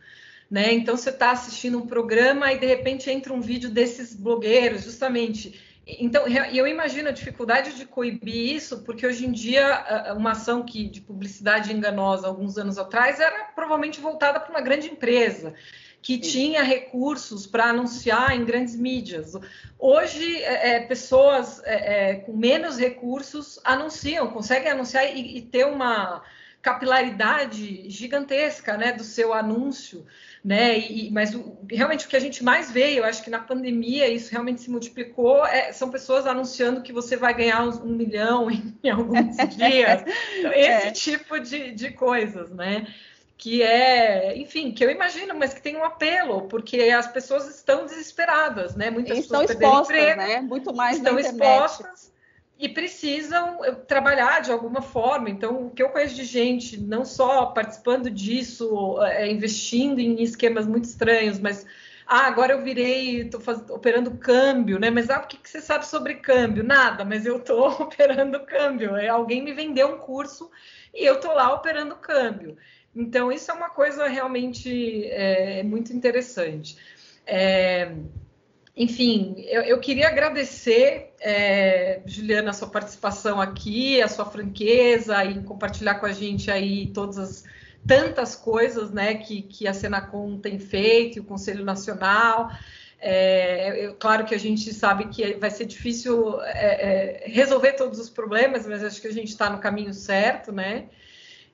[0.49, 0.73] né?
[0.73, 5.59] Então você está assistindo um programa e de repente entra um vídeo desses blogueiros, justamente.
[5.85, 10.87] Então, eu imagino a dificuldade de coibir isso, porque hoje em dia uma ação que,
[10.87, 15.53] de publicidade enganosa alguns anos atrás era provavelmente voltada para uma grande empresa
[16.01, 19.33] que tinha recursos para anunciar em grandes mídias.
[19.79, 25.65] Hoje, é, é pessoas é, é, com menos recursos anunciam, conseguem anunciar e, e ter
[25.65, 26.21] uma
[26.61, 30.05] capilaridade gigantesca né, do seu anúncio
[30.43, 30.77] né?
[30.77, 34.07] E, mas o, realmente o que a gente mais vê, eu acho que na pandemia
[34.09, 38.49] isso realmente se multiplicou, é, são pessoas anunciando que você vai ganhar um, um milhão
[38.51, 40.03] em, em alguns dias.
[40.37, 40.91] Então, esse é.
[40.91, 42.87] tipo de, de coisas, né?
[43.35, 47.85] que é, enfim, que eu imagino, mas que tem um apelo, porque as pessoas estão
[47.85, 48.89] desesperadas, né?
[48.89, 50.39] Muitas estão pessoas expostas, emprego, né?
[50.39, 52.13] Muito mais estão expostas
[52.59, 55.29] e precisam eh, trabalhar de alguma forma.
[55.29, 60.67] Então, o que eu conheço de gente, não só participando disso, é, investindo em esquemas
[60.67, 61.65] muito estranhos, mas
[62.05, 64.89] ah, agora eu virei, estou operando câmbio, né?
[64.89, 66.63] Mas ah, o que, que, você sabe sobre câmbio?
[66.63, 68.95] Nada, mas eu estou operando câmbio.
[68.95, 70.51] É, alguém me vendeu um curso
[70.93, 72.57] e eu estou lá operando câmbio.
[72.95, 76.77] Então, isso é uma coisa realmente é, muito interessante.
[77.25, 77.91] É,
[78.75, 85.43] enfim, eu, eu, queria agradecer, é, Juliana, a sua participação aqui, a sua franqueza em
[85.43, 87.43] compartilhar com a gente aí todas as
[87.85, 92.49] tantas coisas né, que, que a Senacom tem feito, o Conselho Nacional.
[92.99, 98.09] É, claro que a gente sabe que vai ser difícil é, é resolver todos os
[98.09, 100.85] problemas, mas acho que a gente está no caminho certo, né?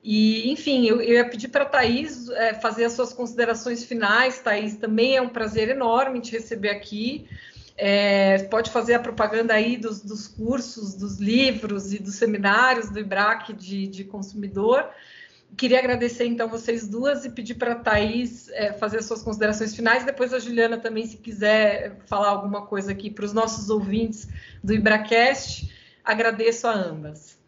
[0.02, 4.38] E, enfim, eu, eu ia pedir para a Thaís é, fazer as suas considerações finais.
[4.38, 7.28] Thaís, também é um prazer enorme te receber aqui.
[7.76, 12.98] É, pode fazer a propaganda aí dos, dos, cursos, dos livros e dos seminários do
[12.98, 14.88] IBRAC de, de consumidor.
[15.56, 19.74] Queria agradecer, então, vocês duas e pedir para a Thaís é, fazer as suas considerações
[19.74, 20.04] finais.
[20.04, 24.28] Depois a Juliana também, se quiser falar alguma coisa aqui para os nossos ouvintes
[24.62, 25.74] do IBRACast.
[26.04, 27.39] Agradeço a ambas.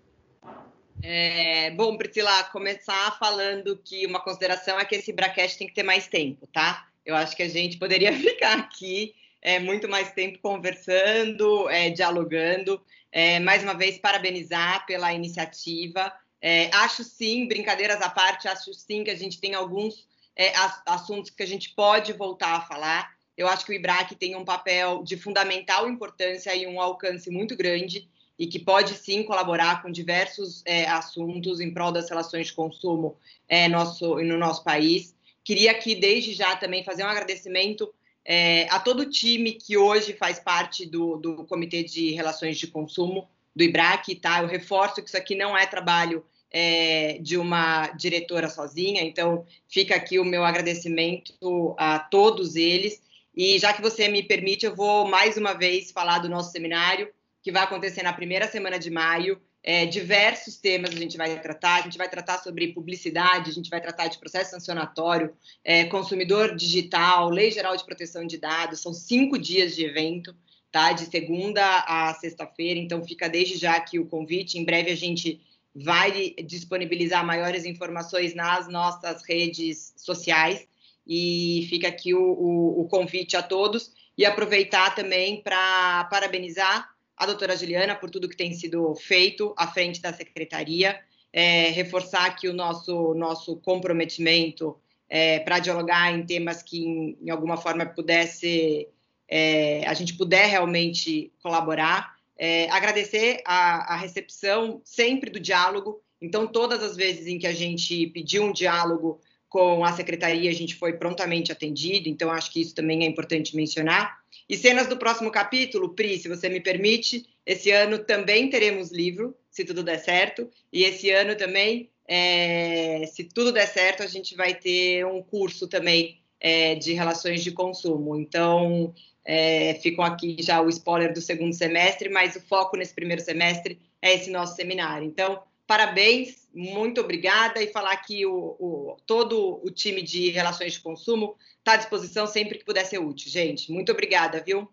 [1.05, 5.83] É, bom, Priscila, começar falando que uma consideração é que esse braquete tem que ter
[5.83, 6.87] mais tempo, tá?
[7.05, 12.81] Eu acho que a gente poderia ficar aqui é, muito mais tempo conversando, é, dialogando.
[13.11, 16.13] É, mais uma vez, parabenizar pela iniciativa.
[16.41, 20.53] É, acho sim, brincadeiras à parte, acho sim que a gente tem alguns é,
[20.87, 23.13] assuntos que a gente pode voltar a falar.
[23.37, 27.57] Eu acho que o IBRAC tem um papel de fundamental importância e um alcance muito
[27.57, 28.09] grande
[28.39, 33.17] e que pode sim colaborar com diversos é, assuntos em prol das relações de consumo
[33.49, 35.15] é, nosso, no nosso país.
[35.45, 37.93] Queria aqui, desde já, também fazer um agradecimento
[38.25, 42.67] é, a todo o time que hoje faz parte do, do Comitê de Relações de
[42.67, 44.41] Consumo do IBRAC, tá?
[44.41, 49.95] Eu reforço que isso aqui não é trabalho é, de uma diretora sozinha, então fica
[49.95, 51.35] aqui o meu agradecimento
[51.79, 53.03] a todos eles.
[53.35, 57.11] E já que você me permite, eu vou mais uma vez falar do nosso seminário,
[57.43, 59.41] que vai acontecer na primeira semana de maio.
[59.65, 61.81] É, diversos temas a gente vai tratar.
[61.81, 65.35] A gente vai tratar sobre publicidade, a gente vai tratar de processo sancionatório,
[65.65, 68.81] é, consumidor digital, lei geral de proteção de dados.
[68.81, 70.35] São cinco dias de evento,
[70.71, 70.93] tá?
[70.93, 72.79] De segunda a sexta-feira.
[72.79, 74.59] Então fica desde já aqui o convite.
[74.59, 75.41] Em breve a gente
[75.75, 80.67] vai disponibilizar maiores informações nas nossas redes sociais.
[81.05, 86.92] E fica aqui o, o, o convite a todos e aproveitar também para parabenizar
[87.23, 91.01] a doutora Juliana por tudo que tem sido feito à frente da secretaria,
[91.33, 94.77] é, reforçar aqui o nosso, nosso comprometimento
[95.09, 98.89] é, para dialogar em temas que, em, em alguma forma, pudesse,
[99.29, 102.17] é, a gente puder realmente colaborar.
[102.37, 106.03] É, agradecer a, a recepção sempre do diálogo.
[106.21, 109.21] Então, todas as vezes em que a gente pediu um diálogo
[109.53, 113.55] com a secretaria, a gente foi prontamente atendido, então acho que isso também é importante
[113.55, 114.19] mencionar.
[114.49, 119.37] E cenas do próximo capítulo, Pri, se você me permite, esse ano também teremos livro,
[119.51, 124.35] se tudo der certo, e esse ano também, é, se tudo der certo, a gente
[124.35, 128.17] vai ter um curso também é, de relações de consumo.
[128.17, 133.21] Então, é, ficam aqui já o spoiler do segundo semestre, mas o foco nesse primeiro
[133.21, 135.07] semestre é esse nosso seminário.
[135.07, 135.43] Então,
[135.73, 141.35] parabéns, muito obrigada e falar que o, o, todo o time de relações de consumo
[141.57, 143.73] está à disposição sempre que puder ser útil, gente.
[143.73, 144.71] Muito obrigada, viu?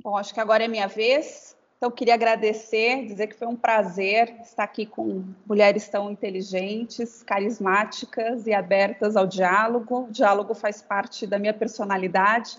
[0.00, 1.56] Bom, acho que agora é minha vez.
[1.76, 8.46] Então, queria agradecer, dizer que foi um prazer estar aqui com mulheres tão inteligentes, carismáticas
[8.46, 10.04] e abertas ao diálogo.
[10.04, 12.58] O diálogo faz parte da minha personalidade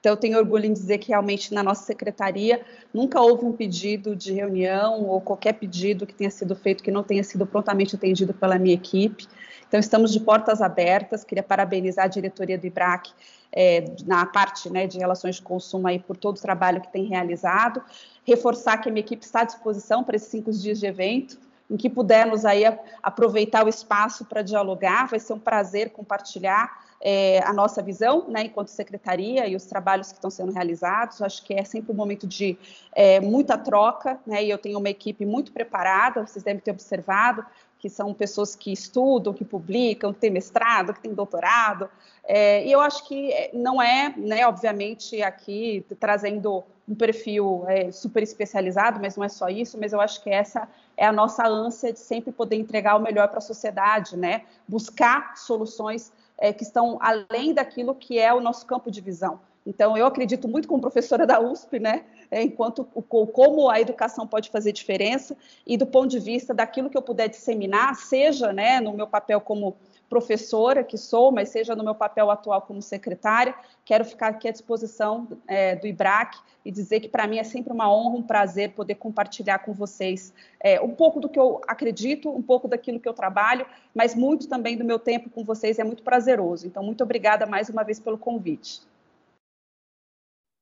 [0.00, 2.60] então, eu tenho orgulho em dizer que realmente na nossa secretaria
[2.94, 7.02] nunca houve um pedido de reunião ou qualquer pedido que tenha sido feito que não
[7.02, 9.26] tenha sido prontamente atendido pela minha equipe.
[9.66, 11.24] Então, estamos de portas abertas.
[11.24, 13.10] Queria parabenizar a diretoria do IBRAC
[13.52, 17.04] é, na parte né, de relações de consumo aí por todo o trabalho que tem
[17.04, 17.82] realizado.
[18.24, 21.38] Reforçar que a minha equipe está à disposição para esses cinco dias de evento
[21.70, 22.62] em que pudermos aí
[23.02, 28.44] aproveitar o espaço para dialogar, vai ser um prazer compartilhar é, a nossa visão, né,
[28.44, 31.22] enquanto secretaria e os trabalhos que estão sendo realizados.
[31.22, 32.58] Acho que é sempre um momento de
[32.92, 37.44] é, muita troca, né, e eu tenho uma equipe muito preparada, vocês devem ter observado,
[37.78, 41.88] que são pessoas que estudam, que publicam, que têm mestrado, que têm doutorado,
[42.24, 47.90] é, e eu acho que é, não é, né, obviamente, aqui trazendo um perfil é,
[47.92, 51.46] super especializado, mas não é só isso, mas eu acho que essa é a nossa
[51.46, 56.62] ânsia de sempre poder entregar o melhor para a sociedade, né, buscar soluções é, que
[56.62, 59.40] estão além daquilo que é o nosso campo de visão.
[59.66, 64.48] Então, eu acredito muito como professora da USP, né, é, enquanto como a educação pode
[64.48, 65.36] fazer diferença
[65.66, 69.40] e do ponto de vista daquilo que eu puder disseminar, seja, né, no meu papel
[69.40, 69.76] como
[70.08, 73.54] professora que sou, mas seja no meu papel atual como secretária,
[73.84, 77.72] quero ficar aqui à disposição é, do IBRAC e dizer que para mim é sempre
[77.72, 82.30] uma honra, um prazer poder compartilhar com vocês é, um pouco do que eu acredito,
[82.30, 85.84] um pouco daquilo que eu trabalho, mas muito também do meu tempo com vocês é
[85.84, 86.66] muito prazeroso.
[86.66, 88.82] Então, muito obrigada mais uma vez pelo convite.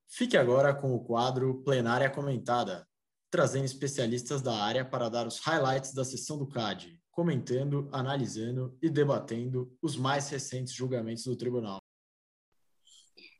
[0.08, 2.86] Fique agora com o quadro Plenária Comentada,
[3.30, 8.90] trazendo especialistas da área para dar os highlights da sessão do CAD comentando, analisando e
[8.90, 11.78] debatendo os mais recentes julgamentos do tribunal.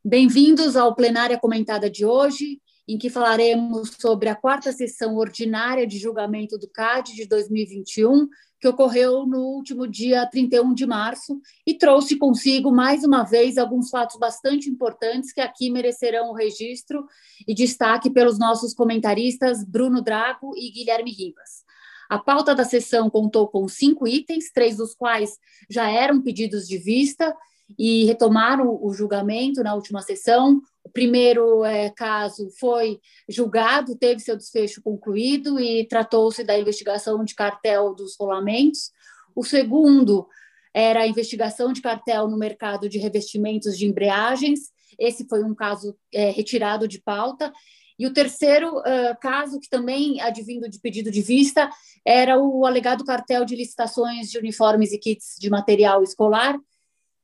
[0.02, 2.58] Bem-vindos ao Plenária Comentada de hoje,
[2.88, 8.26] em que falaremos sobre a quarta sessão ordinária de julgamento do CAD de 2021,
[8.58, 13.90] que ocorreu no último dia 31 de março e trouxe consigo, mais uma vez, alguns
[13.90, 17.04] fatos bastante importantes que aqui merecerão o registro
[17.46, 21.65] e destaque pelos nossos comentaristas Bruno Drago e Guilherme Ribas.
[22.08, 25.38] A pauta da sessão contou com cinco itens, três dos quais
[25.68, 27.34] já eram pedidos de vista
[27.78, 30.60] e retomaram o julgamento na última sessão.
[30.84, 37.34] O primeiro é, caso foi julgado, teve seu desfecho concluído e tratou-se da investigação de
[37.34, 38.92] cartel dos rolamentos.
[39.34, 40.28] O segundo
[40.72, 44.70] era a investigação de cartel no mercado de revestimentos de embreagens.
[44.98, 47.52] Esse foi um caso é, retirado de pauta.
[47.98, 51.70] E o terceiro uh, caso, que também advindo de pedido de vista,
[52.04, 56.58] era o alegado cartel de licitações de uniformes e kits de material escolar,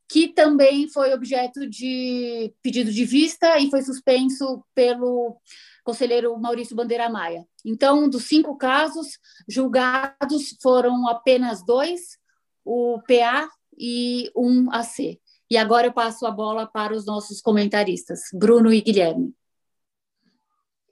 [0.09, 5.37] que também foi objeto de pedido de vista e foi suspenso pelo
[5.85, 7.47] conselheiro Maurício Bandeira Maia.
[7.65, 9.19] Então, dos cinco casos
[9.49, 12.19] julgados, foram apenas dois,
[12.65, 15.19] o PA e um AC.
[15.51, 19.35] E agora eu passo a bola para os nossos comentaristas, Bruno e Guilherme.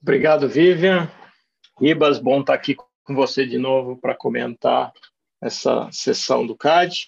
[0.03, 1.11] Obrigado, Vivian.
[1.79, 4.93] Ribas, bom estar aqui com você de novo para comentar
[5.43, 7.07] essa sessão do CAD.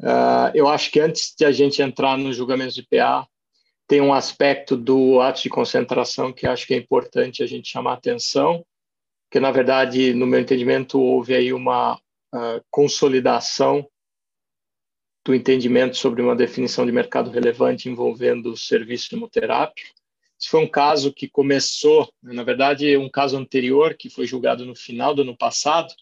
[0.00, 3.28] Uh, eu acho que antes de a gente entrar nos julgamentos de PA,
[3.86, 7.92] tem um aspecto do ato de concentração que acho que é importante a gente chamar
[7.92, 8.64] atenção,
[9.30, 13.88] que na verdade, no meu entendimento, houve aí uma uh, consolidação
[15.24, 19.99] do entendimento sobre uma definição de mercado relevante envolvendo o serviço hemoterápico.
[20.40, 24.74] Esse foi um caso que começou, na verdade, um caso anterior que foi julgado no
[24.74, 25.92] final do ano passado,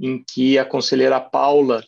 [0.00, 1.84] em que a conselheira Paula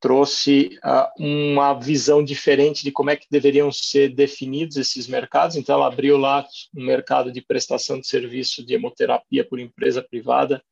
[0.00, 5.56] trouxe uh, uma visão diferente de como é que deveriam ser definidos esses mercados.
[5.56, 6.44] Então, ela abriu lá
[6.76, 10.62] um mercado de prestação de serviço de hemoterapia por empresa privada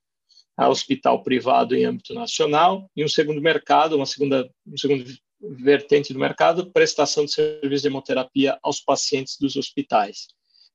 [0.57, 5.05] a hospital privado em âmbito nacional e um segundo mercado, uma segunda, um segundo
[5.51, 10.29] vertente do mercado, prestação de serviço de hemoterapia aos pacientes dos hospitais.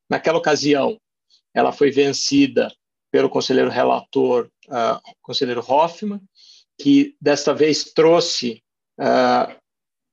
[0.09, 0.99] Naquela ocasião,
[1.53, 2.71] ela foi vencida
[3.11, 6.21] pelo conselheiro relator, uh, conselheiro Hoffman,
[6.79, 8.63] que desta vez trouxe
[8.99, 9.55] uh,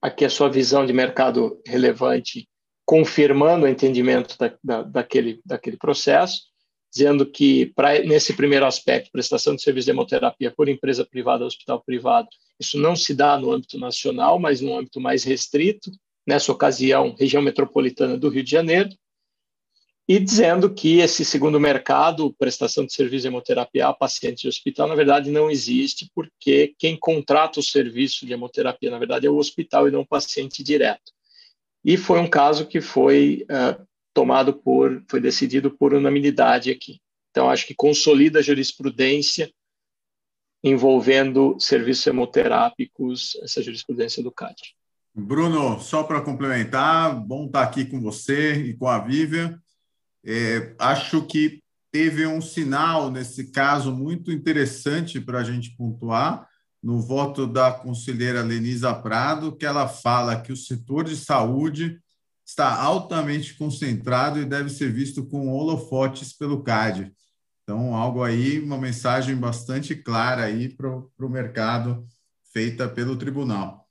[0.01, 2.47] aqui a sua visão de mercado relevante,
[2.85, 6.43] confirmando o entendimento da, da, daquele, daquele processo,
[6.91, 11.83] dizendo que, pra, nesse primeiro aspecto, prestação de serviço de hemoterapia por empresa privada, hospital
[11.83, 12.27] privado,
[12.59, 15.91] isso não se dá no âmbito nacional, mas no âmbito mais restrito,
[16.25, 18.89] nessa ocasião, região metropolitana do Rio de Janeiro,
[20.07, 24.87] e dizendo que esse segundo mercado, prestação de serviço de hemoterapia a pacientes de hospital,
[24.87, 29.35] na verdade não existe, porque quem contrata o serviço de hemoterapia, na verdade, é o
[29.35, 31.11] hospital e não o paciente direto.
[31.83, 37.01] E foi um caso que foi uh, tomado por, foi decidido por unanimidade aqui.
[37.31, 39.51] Então, acho que consolida a jurisprudência
[40.67, 44.55] envolvendo serviços hemoterápicos, essa jurisprudência do CAD.
[45.13, 49.59] Bruno, só para complementar, bom estar aqui com você e com a Vivian.
[50.23, 51.59] É, acho que
[51.91, 56.47] teve um sinal nesse caso muito interessante para a gente pontuar
[56.83, 61.99] no voto da conselheira Lenisa Prado, que ela fala que o setor de saúde
[62.45, 67.11] está altamente concentrado e deve ser visto com holofotes pelo CAD.
[67.69, 72.07] Então, algo aí, uma mensagem bastante clara aí para o mercado
[72.53, 73.85] feita pelo tribunal.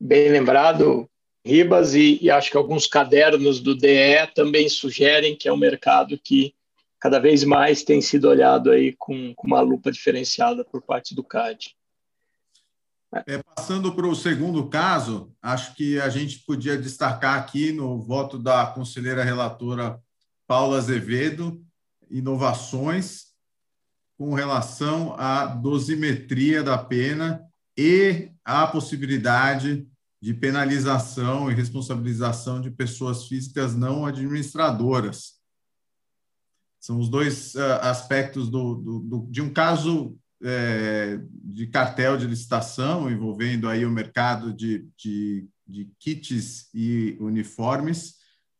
[0.00, 1.06] Bem lembrado,
[1.44, 6.18] Ribas, e, e, acho que alguns cadernos do DE também sugerem que é um mercado
[6.18, 6.54] que
[6.98, 11.22] cada vez mais tem sido olhado aí com, com uma lupa diferenciada por parte do
[11.22, 11.76] CAD.
[13.26, 18.38] É, passando para o segundo caso, acho que a gente podia destacar aqui no voto
[18.38, 20.00] da conselheira relatora
[20.46, 21.67] Paula Azevedo
[22.10, 23.28] inovações
[24.16, 27.44] com relação à dosimetria da pena
[27.76, 29.86] e a possibilidade
[30.20, 35.38] de penalização e responsabilização de pessoas físicas não administradoras.
[36.80, 42.26] São os dois uh, aspectos do, do, do, de um caso é, de cartel de
[42.26, 48.17] licitação envolvendo aí o mercado de, de, de kits e uniformes,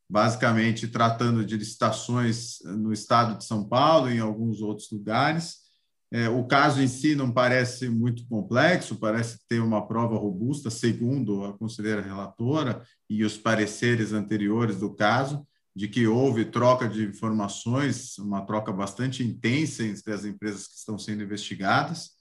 [0.09, 5.69] basicamente tratando de licitações no estado de São Paulo e em alguns outros lugares
[6.11, 11.45] é, o caso em si não parece muito complexo, parece ter uma prova robusta, segundo
[11.45, 15.47] a conselheira relatora e os pareceres anteriores do caso,
[15.77, 20.99] de que houve troca de informações, uma troca bastante intensa entre as empresas que estão
[20.99, 22.17] sendo investigadas.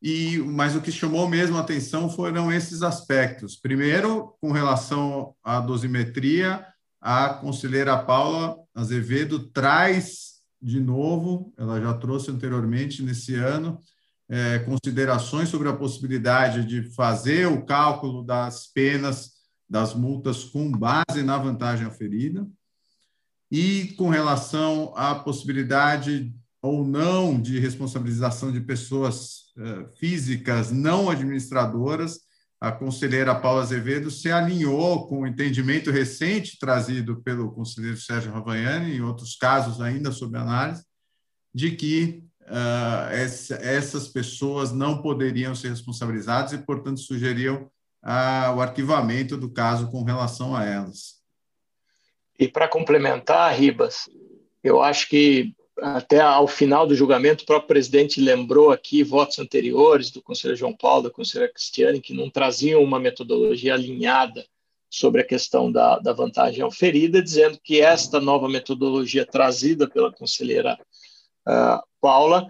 [0.00, 3.56] E, mas o que chamou mesmo a atenção foram esses aspectos.
[3.56, 6.66] Primeiro, com relação à dosimetria,
[7.02, 10.32] a conselheira Paula Azevedo traz
[10.62, 13.80] de novo, ela já trouxe anteriormente nesse ano,
[14.28, 19.32] é, considerações sobre a possibilidade de fazer o cálculo das penas,
[19.68, 22.46] das multas com base na vantagem aferida,
[23.50, 26.32] e com relação à possibilidade
[26.62, 32.20] ou não de responsabilização de pessoas é, físicas não administradoras,
[32.62, 38.94] a conselheira Paula Azevedo se alinhou com o entendimento recente trazido pelo conselheiro Sérgio Ravagnani,
[38.94, 40.84] em outros casos ainda sob análise,
[41.52, 47.68] de que uh, essa, essas pessoas não poderiam ser responsabilizadas e, portanto, sugeriam
[48.04, 51.20] uh, o arquivamento do caso com relação a elas.
[52.38, 54.08] E para complementar, Ribas,
[54.62, 55.52] eu acho que
[55.82, 60.74] até ao final do julgamento, o próprio presidente lembrou aqui votos anteriores do conselheiro João
[60.74, 64.44] Paulo, da conselheira Cristiane, que não traziam uma metodologia alinhada
[64.88, 70.78] sobre a questão da, da vantagem oferida, dizendo que esta nova metodologia trazida pela conselheira
[71.48, 72.46] uh, Paula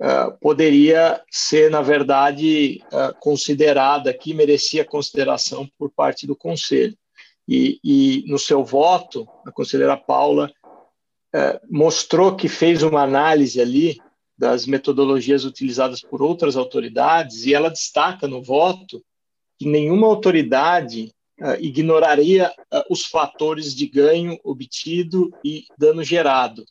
[0.00, 6.96] uh, poderia ser, na verdade, uh, considerada aqui, merecia consideração por parte do conselho.
[7.46, 10.50] E, e no seu voto, a conselheira Paula
[11.68, 13.98] mostrou que fez uma análise ali
[14.38, 19.02] das metodologias utilizadas por outras autoridades e ela destaca no voto
[19.58, 26.64] que nenhuma autoridade uh, ignoraria uh, os fatores de ganho obtido e dano gerado.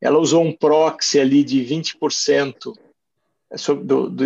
[0.00, 2.72] Ela usou um proxy ali de 20%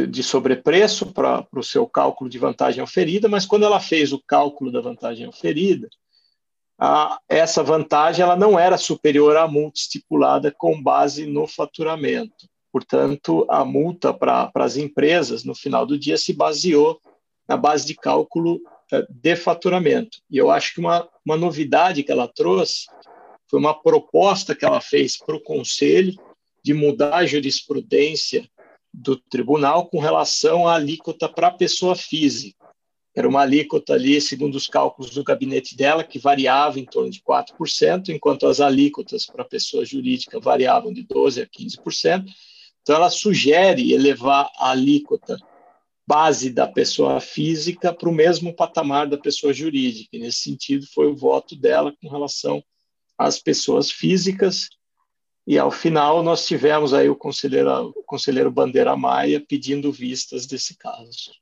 [0.08, 4.72] de sobrepreço para o seu cálculo de vantagem oferida, mas quando ela fez o cálculo
[4.72, 5.88] da vantagem oferida,
[6.80, 12.48] a, essa vantagem ela não era superior à multa estipulada com base no faturamento.
[12.72, 16.98] Portanto, a multa para as empresas, no final do dia, se baseou
[17.46, 18.60] na base de cálculo
[18.90, 20.18] é, de faturamento.
[20.30, 22.86] E eu acho que uma, uma novidade que ela trouxe
[23.46, 26.14] foi uma proposta que ela fez para o Conselho
[26.64, 28.48] de mudar a jurisprudência
[28.92, 32.59] do tribunal com relação à alíquota para pessoa física.
[33.14, 37.20] Era uma alíquota ali, segundo os cálculos do gabinete dela, que variava em torno de
[37.20, 42.24] 4%, enquanto as alíquotas para pessoa jurídica variavam de 12% a 15%.
[42.82, 45.36] Então, ela sugere elevar a alíquota
[46.06, 50.08] base da pessoa física para o mesmo patamar da pessoa jurídica.
[50.12, 52.62] E, nesse sentido, foi o voto dela com relação
[53.18, 54.68] às pessoas físicas.
[55.46, 60.76] E, ao final, nós tivemos aí o conselheiro, o conselheiro Bandeira Maia pedindo vistas desse
[60.76, 61.32] caso.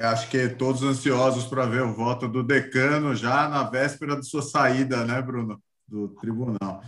[0.00, 4.40] Acho que todos ansiosos para ver o voto do decano já na véspera de sua
[4.40, 6.82] saída, né, Bruno, do tribunal.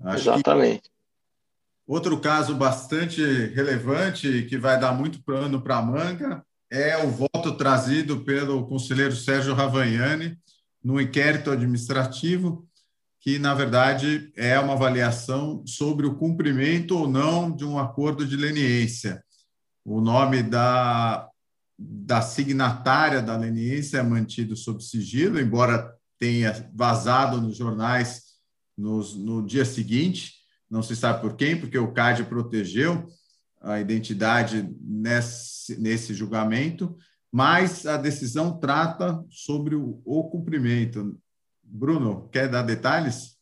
[0.00, 0.88] Acho Exatamente.
[1.84, 7.56] Outro caso bastante relevante que vai dar muito pano para a manga é o voto
[7.56, 10.38] trazido pelo conselheiro Sérgio Ravagnani
[10.82, 12.66] no inquérito administrativo,
[13.20, 18.36] que na verdade é uma avaliação sobre o cumprimento ou não de um acordo de
[18.36, 19.24] leniência.
[19.84, 21.28] O nome da
[21.84, 28.32] da signatária da leniência é mantido sob sigilo, embora tenha vazado nos jornais
[28.76, 30.34] nos, no dia seguinte,
[30.70, 33.06] não se sabe por quem, porque o CAD protegeu
[33.60, 36.96] a identidade nesse, nesse julgamento,
[37.30, 41.18] mas a decisão trata sobre o, o cumprimento.
[41.62, 43.36] Bruno, quer dar detalhes?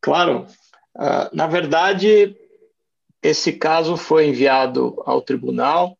[0.00, 0.46] Claro.
[0.96, 2.36] Uh, na verdade,
[3.22, 5.96] esse caso foi enviado ao tribunal,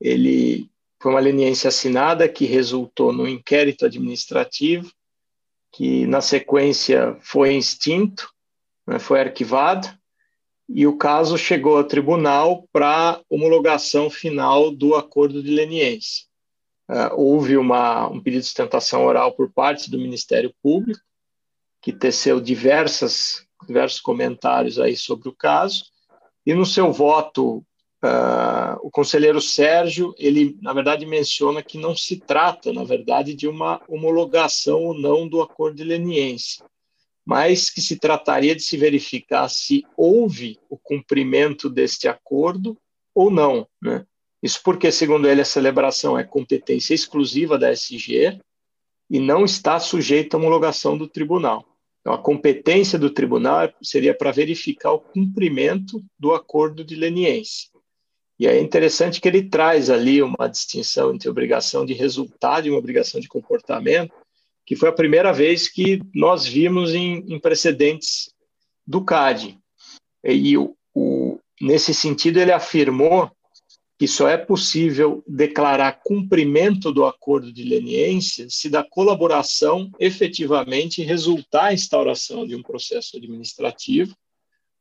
[0.00, 0.68] ele
[1.04, 4.90] foi uma leniência assinada que resultou no inquérito administrativo,
[5.70, 8.26] que na sequência foi extinto,
[8.86, 9.86] né, foi arquivado,
[10.66, 16.24] e o caso chegou ao tribunal para homologação final do acordo de leniência.
[16.90, 21.04] Uh, houve uma, um pedido de sustentação oral por parte do Ministério Público,
[21.82, 25.84] que teceu diversas, diversos comentários aí sobre o caso,
[26.46, 27.62] e no seu voto
[28.04, 33.48] Uh, o conselheiro Sérgio, ele, na verdade, menciona que não se trata, na verdade, de
[33.48, 36.66] uma homologação ou não do acordo leniência,
[37.24, 42.76] mas que se trataria de se verificar se houve o cumprimento deste acordo
[43.14, 43.66] ou não.
[43.80, 44.04] Né?
[44.42, 48.38] Isso porque, segundo ele, a celebração é competência exclusiva da SG
[49.08, 51.64] e não está sujeita à homologação do tribunal.
[52.02, 57.73] Então, a competência do tribunal seria para verificar o cumprimento do acordo de leniência.
[58.38, 62.78] E é interessante que ele traz ali uma distinção entre obrigação de resultado e uma
[62.78, 64.12] obrigação de comportamento,
[64.66, 68.30] que foi a primeira vez que nós vimos em, em precedentes
[68.86, 69.58] do CAD.
[70.24, 73.30] E o, o, nesse sentido, ele afirmou
[73.96, 81.66] que só é possível declarar cumprimento do acordo de leniência se da colaboração efetivamente resultar
[81.66, 84.16] a instauração de um processo administrativo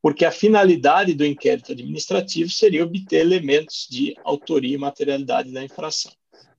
[0.03, 6.11] porque a finalidade do inquérito administrativo seria obter elementos de autoria e materialidade da infração.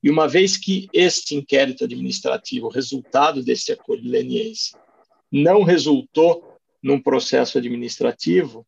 [0.02, 4.78] E uma vez que este inquérito administrativo, resultado desse acordo leniência,
[5.30, 8.66] não resultou num processo administrativo,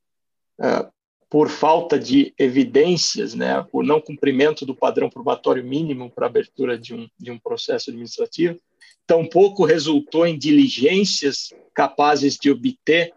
[0.60, 0.92] uh,
[1.30, 6.94] por falta de evidências, né, por não cumprimento do padrão probatório mínimo para abertura de
[6.94, 8.60] um, de um processo administrativo,
[9.06, 13.14] tampouco resultou em diligências capazes de obter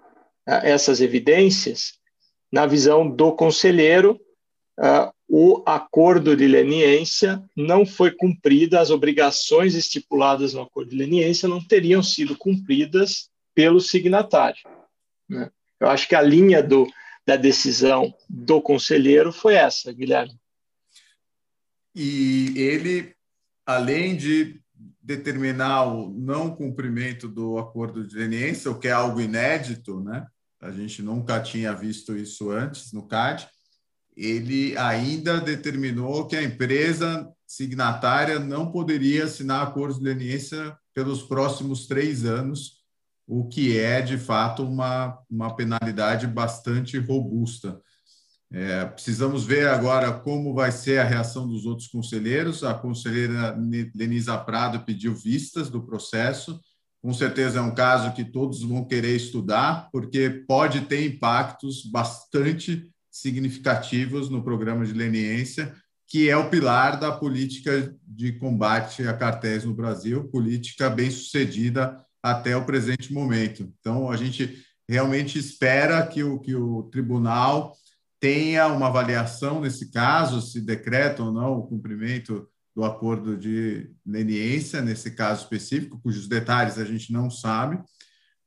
[0.64, 1.94] essas evidências,
[2.52, 4.20] na visão do conselheiro,
[5.28, 11.64] o acordo de leniência não foi cumprido, as obrigações estipuladas no acordo de leniência não
[11.64, 14.62] teriam sido cumpridas pelo signatário.
[15.30, 15.52] Né?
[15.80, 16.88] Eu acho que a linha do,
[17.28, 20.36] da decisão do conselheiro foi essa, Guilherme.
[21.94, 23.14] E ele,
[23.66, 24.60] além de
[25.02, 30.26] determinar o não cumprimento do acordo de leniência, o que é algo inédito, né?
[30.61, 33.48] A gente nunca tinha visto isso antes no CAD.
[34.15, 41.88] Ele ainda determinou que a empresa signatária não poderia assinar acordos de leniência pelos próximos
[41.88, 42.80] três anos,
[43.26, 47.80] o que é, de fato, uma, uma penalidade bastante robusta.
[48.52, 52.64] É, precisamos ver agora como vai ser a reação dos outros conselheiros.
[52.64, 53.56] A conselheira
[53.94, 56.60] Denisa Prado pediu vistas do processo.
[57.02, 62.90] Com certeza é um caso que todos vão querer estudar, porque pode ter impactos bastante
[63.10, 65.74] significativos no programa de leniência,
[66.08, 72.04] que é o pilar da política de combate a cartéis no Brasil, política bem sucedida
[72.22, 73.72] até o presente momento.
[73.80, 77.76] Então, a gente realmente espera que o, que o tribunal
[78.20, 82.48] tenha uma avaliação nesse caso, se decreta ou não o cumprimento
[82.80, 87.77] do acordo de leniência, nesse caso específico, cujos detalhes a gente não sabe,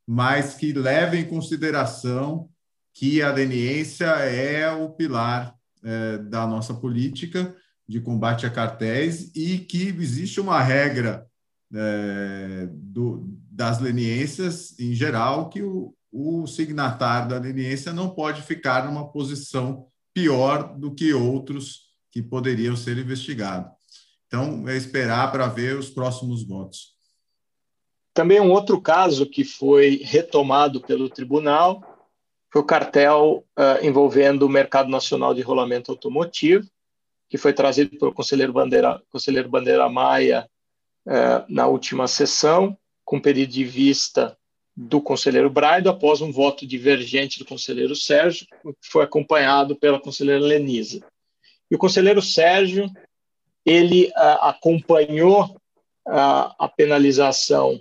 [0.07, 2.49] mas que leve em consideração
[2.95, 5.55] que a leniência é o pilar
[5.85, 7.55] é, da nossa política
[7.87, 11.27] de combate a cartéis e que existe uma regra
[11.75, 18.87] é, do, das leniências em geral que o, o signatário da leniência não pode ficar
[18.87, 23.82] numa posição pior do que outros que poderiam ser investigados.
[24.33, 26.95] Então, é esperar para ver os próximos votos.
[28.15, 31.83] Também um outro caso que foi retomado pelo tribunal
[32.51, 36.67] foi o cartel uh, envolvendo o mercado nacional de rolamento automotivo,
[37.29, 40.49] que foi trazido pelo conselheiro Bandeira, conselheiro Bandeira Maia
[41.07, 44.35] uh, na última sessão, com pedido de vista
[44.75, 50.41] do conselheiro Braido após um voto divergente do conselheiro Sérgio, que foi acompanhado pela conselheira
[50.41, 51.05] Lenisa.
[51.71, 52.91] E o conselheiro Sérgio,
[53.65, 55.45] ele uh, acompanhou
[56.07, 57.81] uh, a penalização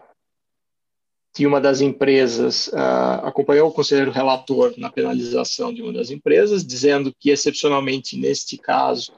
[1.36, 6.66] de uma das empresas, uh, acompanhou o conselheiro relator na penalização de uma das empresas,
[6.66, 9.14] dizendo que, excepcionalmente, neste caso,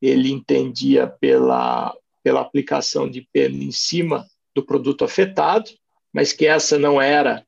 [0.00, 5.70] ele entendia pela, pela aplicação de pena em cima do produto afetado,
[6.12, 7.44] mas que essa não era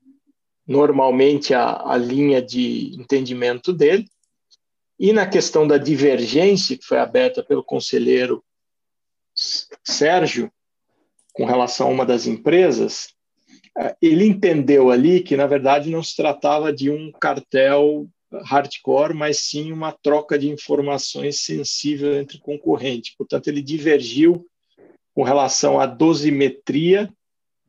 [0.67, 4.07] normalmente a, a linha de entendimento dele.
[4.99, 8.43] E na questão da divergência, que foi aberta pelo conselheiro
[9.83, 10.51] Sérgio,
[11.33, 13.09] com relação a uma das empresas,
[13.77, 18.07] eh, ele entendeu ali que, na verdade, não se tratava de um cartel
[18.45, 23.15] hardcore, mas sim uma troca de informações sensível entre concorrentes.
[23.17, 24.45] Portanto, ele divergiu
[25.13, 27.11] com relação à dosimetria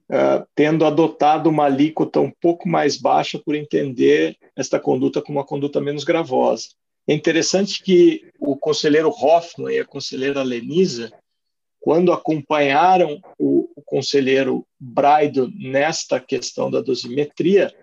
[0.09, 5.47] uh, tendo adotado uma alíquota um pouco mais baixa por entender esta conduta como uma
[5.47, 6.69] conduta menos gravosa.
[7.07, 11.13] É interessante que o conselheiro Hoffman e a conselheira Lenisa,
[11.83, 17.75] quando acompanharam o, o conselheiro Braido nesta questão da dosimetria,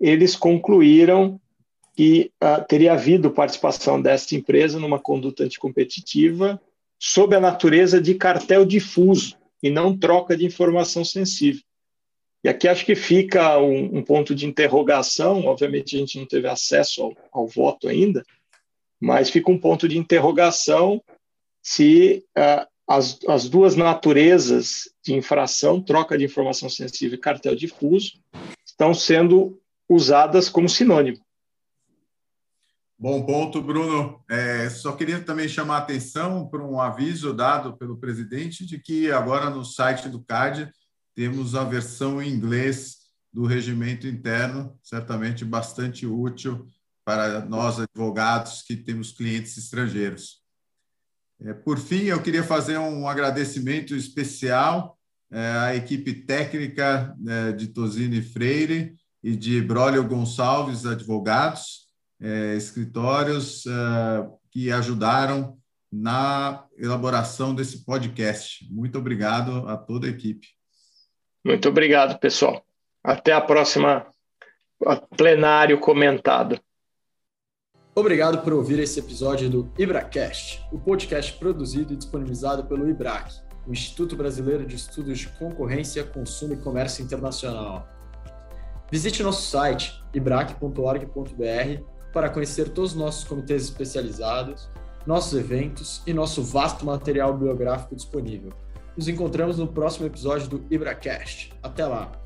[0.00, 1.38] eles concluíram
[1.94, 6.58] que uh, teria havido participação desta empresa numa conduta anticompetitiva
[6.98, 11.62] sob a natureza de cartel difuso, e não troca de informação sensível.
[12.42, 16.48] E aqui acho que fica um, um ponto de interrogação, obviamente a gente não teve
[16.48, 18.24] acesso ao, ao, voto ainda,
[18.98, 21.02] mas fica um ponto de interrogação
[21.62, 28.20] se uh, as, as duas naturezas de infração, troca de informação sensível e cartel difuso,
[28.66, 31.24] estão sendo usadas como sinônimo.
[32.98, 34.20] Bom ponto, Bruno.
[34.28, 39.08] É, só queria também chamar a atenção para um aviso dado pelo presidente de que
[39.12, 40.68] agora no site do CAD
[41.14, 42.96] temos a versão em inglês
[43.32, 46.66] do regimento interno, certamente bastante útil
[47.04, 50.39] para nós advogados que temos clientes estrangeiros.
[51.44, 54.98] É, por fim, eu queria fazer um agradecimento especial
[55.32, 61.86] é, à equipe técnica é, de Tosini Freire e de Brólio Gonçalves, advogados,
[62.20, 63.64] é, escritórios
[64.50, 65.56] que ajudaram
[65.90, 68.66] na elaboração desse podcast.
[68.70, 70.48] Muito obrigado a toda a equipe.
[71.44, 72.64] Muito obrigado, pessoal.
[73.02, 74.06] Até a próxima
[75.16, 76.60] plenário comentado.
[78.00, 83.30] Obrigado por ouvir esse episódio do IbraCast, o podcast produzido e disponibilizado pelo IBRAC,
[83.66, 87.86] o Instituto Brasileiro de Estudos de Concorrência, Consumo e Comércio Internacional.
[88.90, 94.70] Visite nosso site ibrac.org.br para conhecer todos os nossos comitês especializados,
[95.06, 98.50] nossos eventos e nosso vasto material biográfico disponível.
[98.96, 101.52] Nos encontramos no próximo episódio do IbraCast.
[101.62, 102.19] Até lá!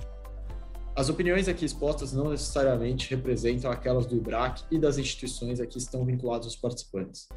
[0.96, 5.76] As opiniões aqui expostas não necessariamente representam aquelas do IBRAC e das instituições a que
[5.76, 7.28] estão vinculados os participantes.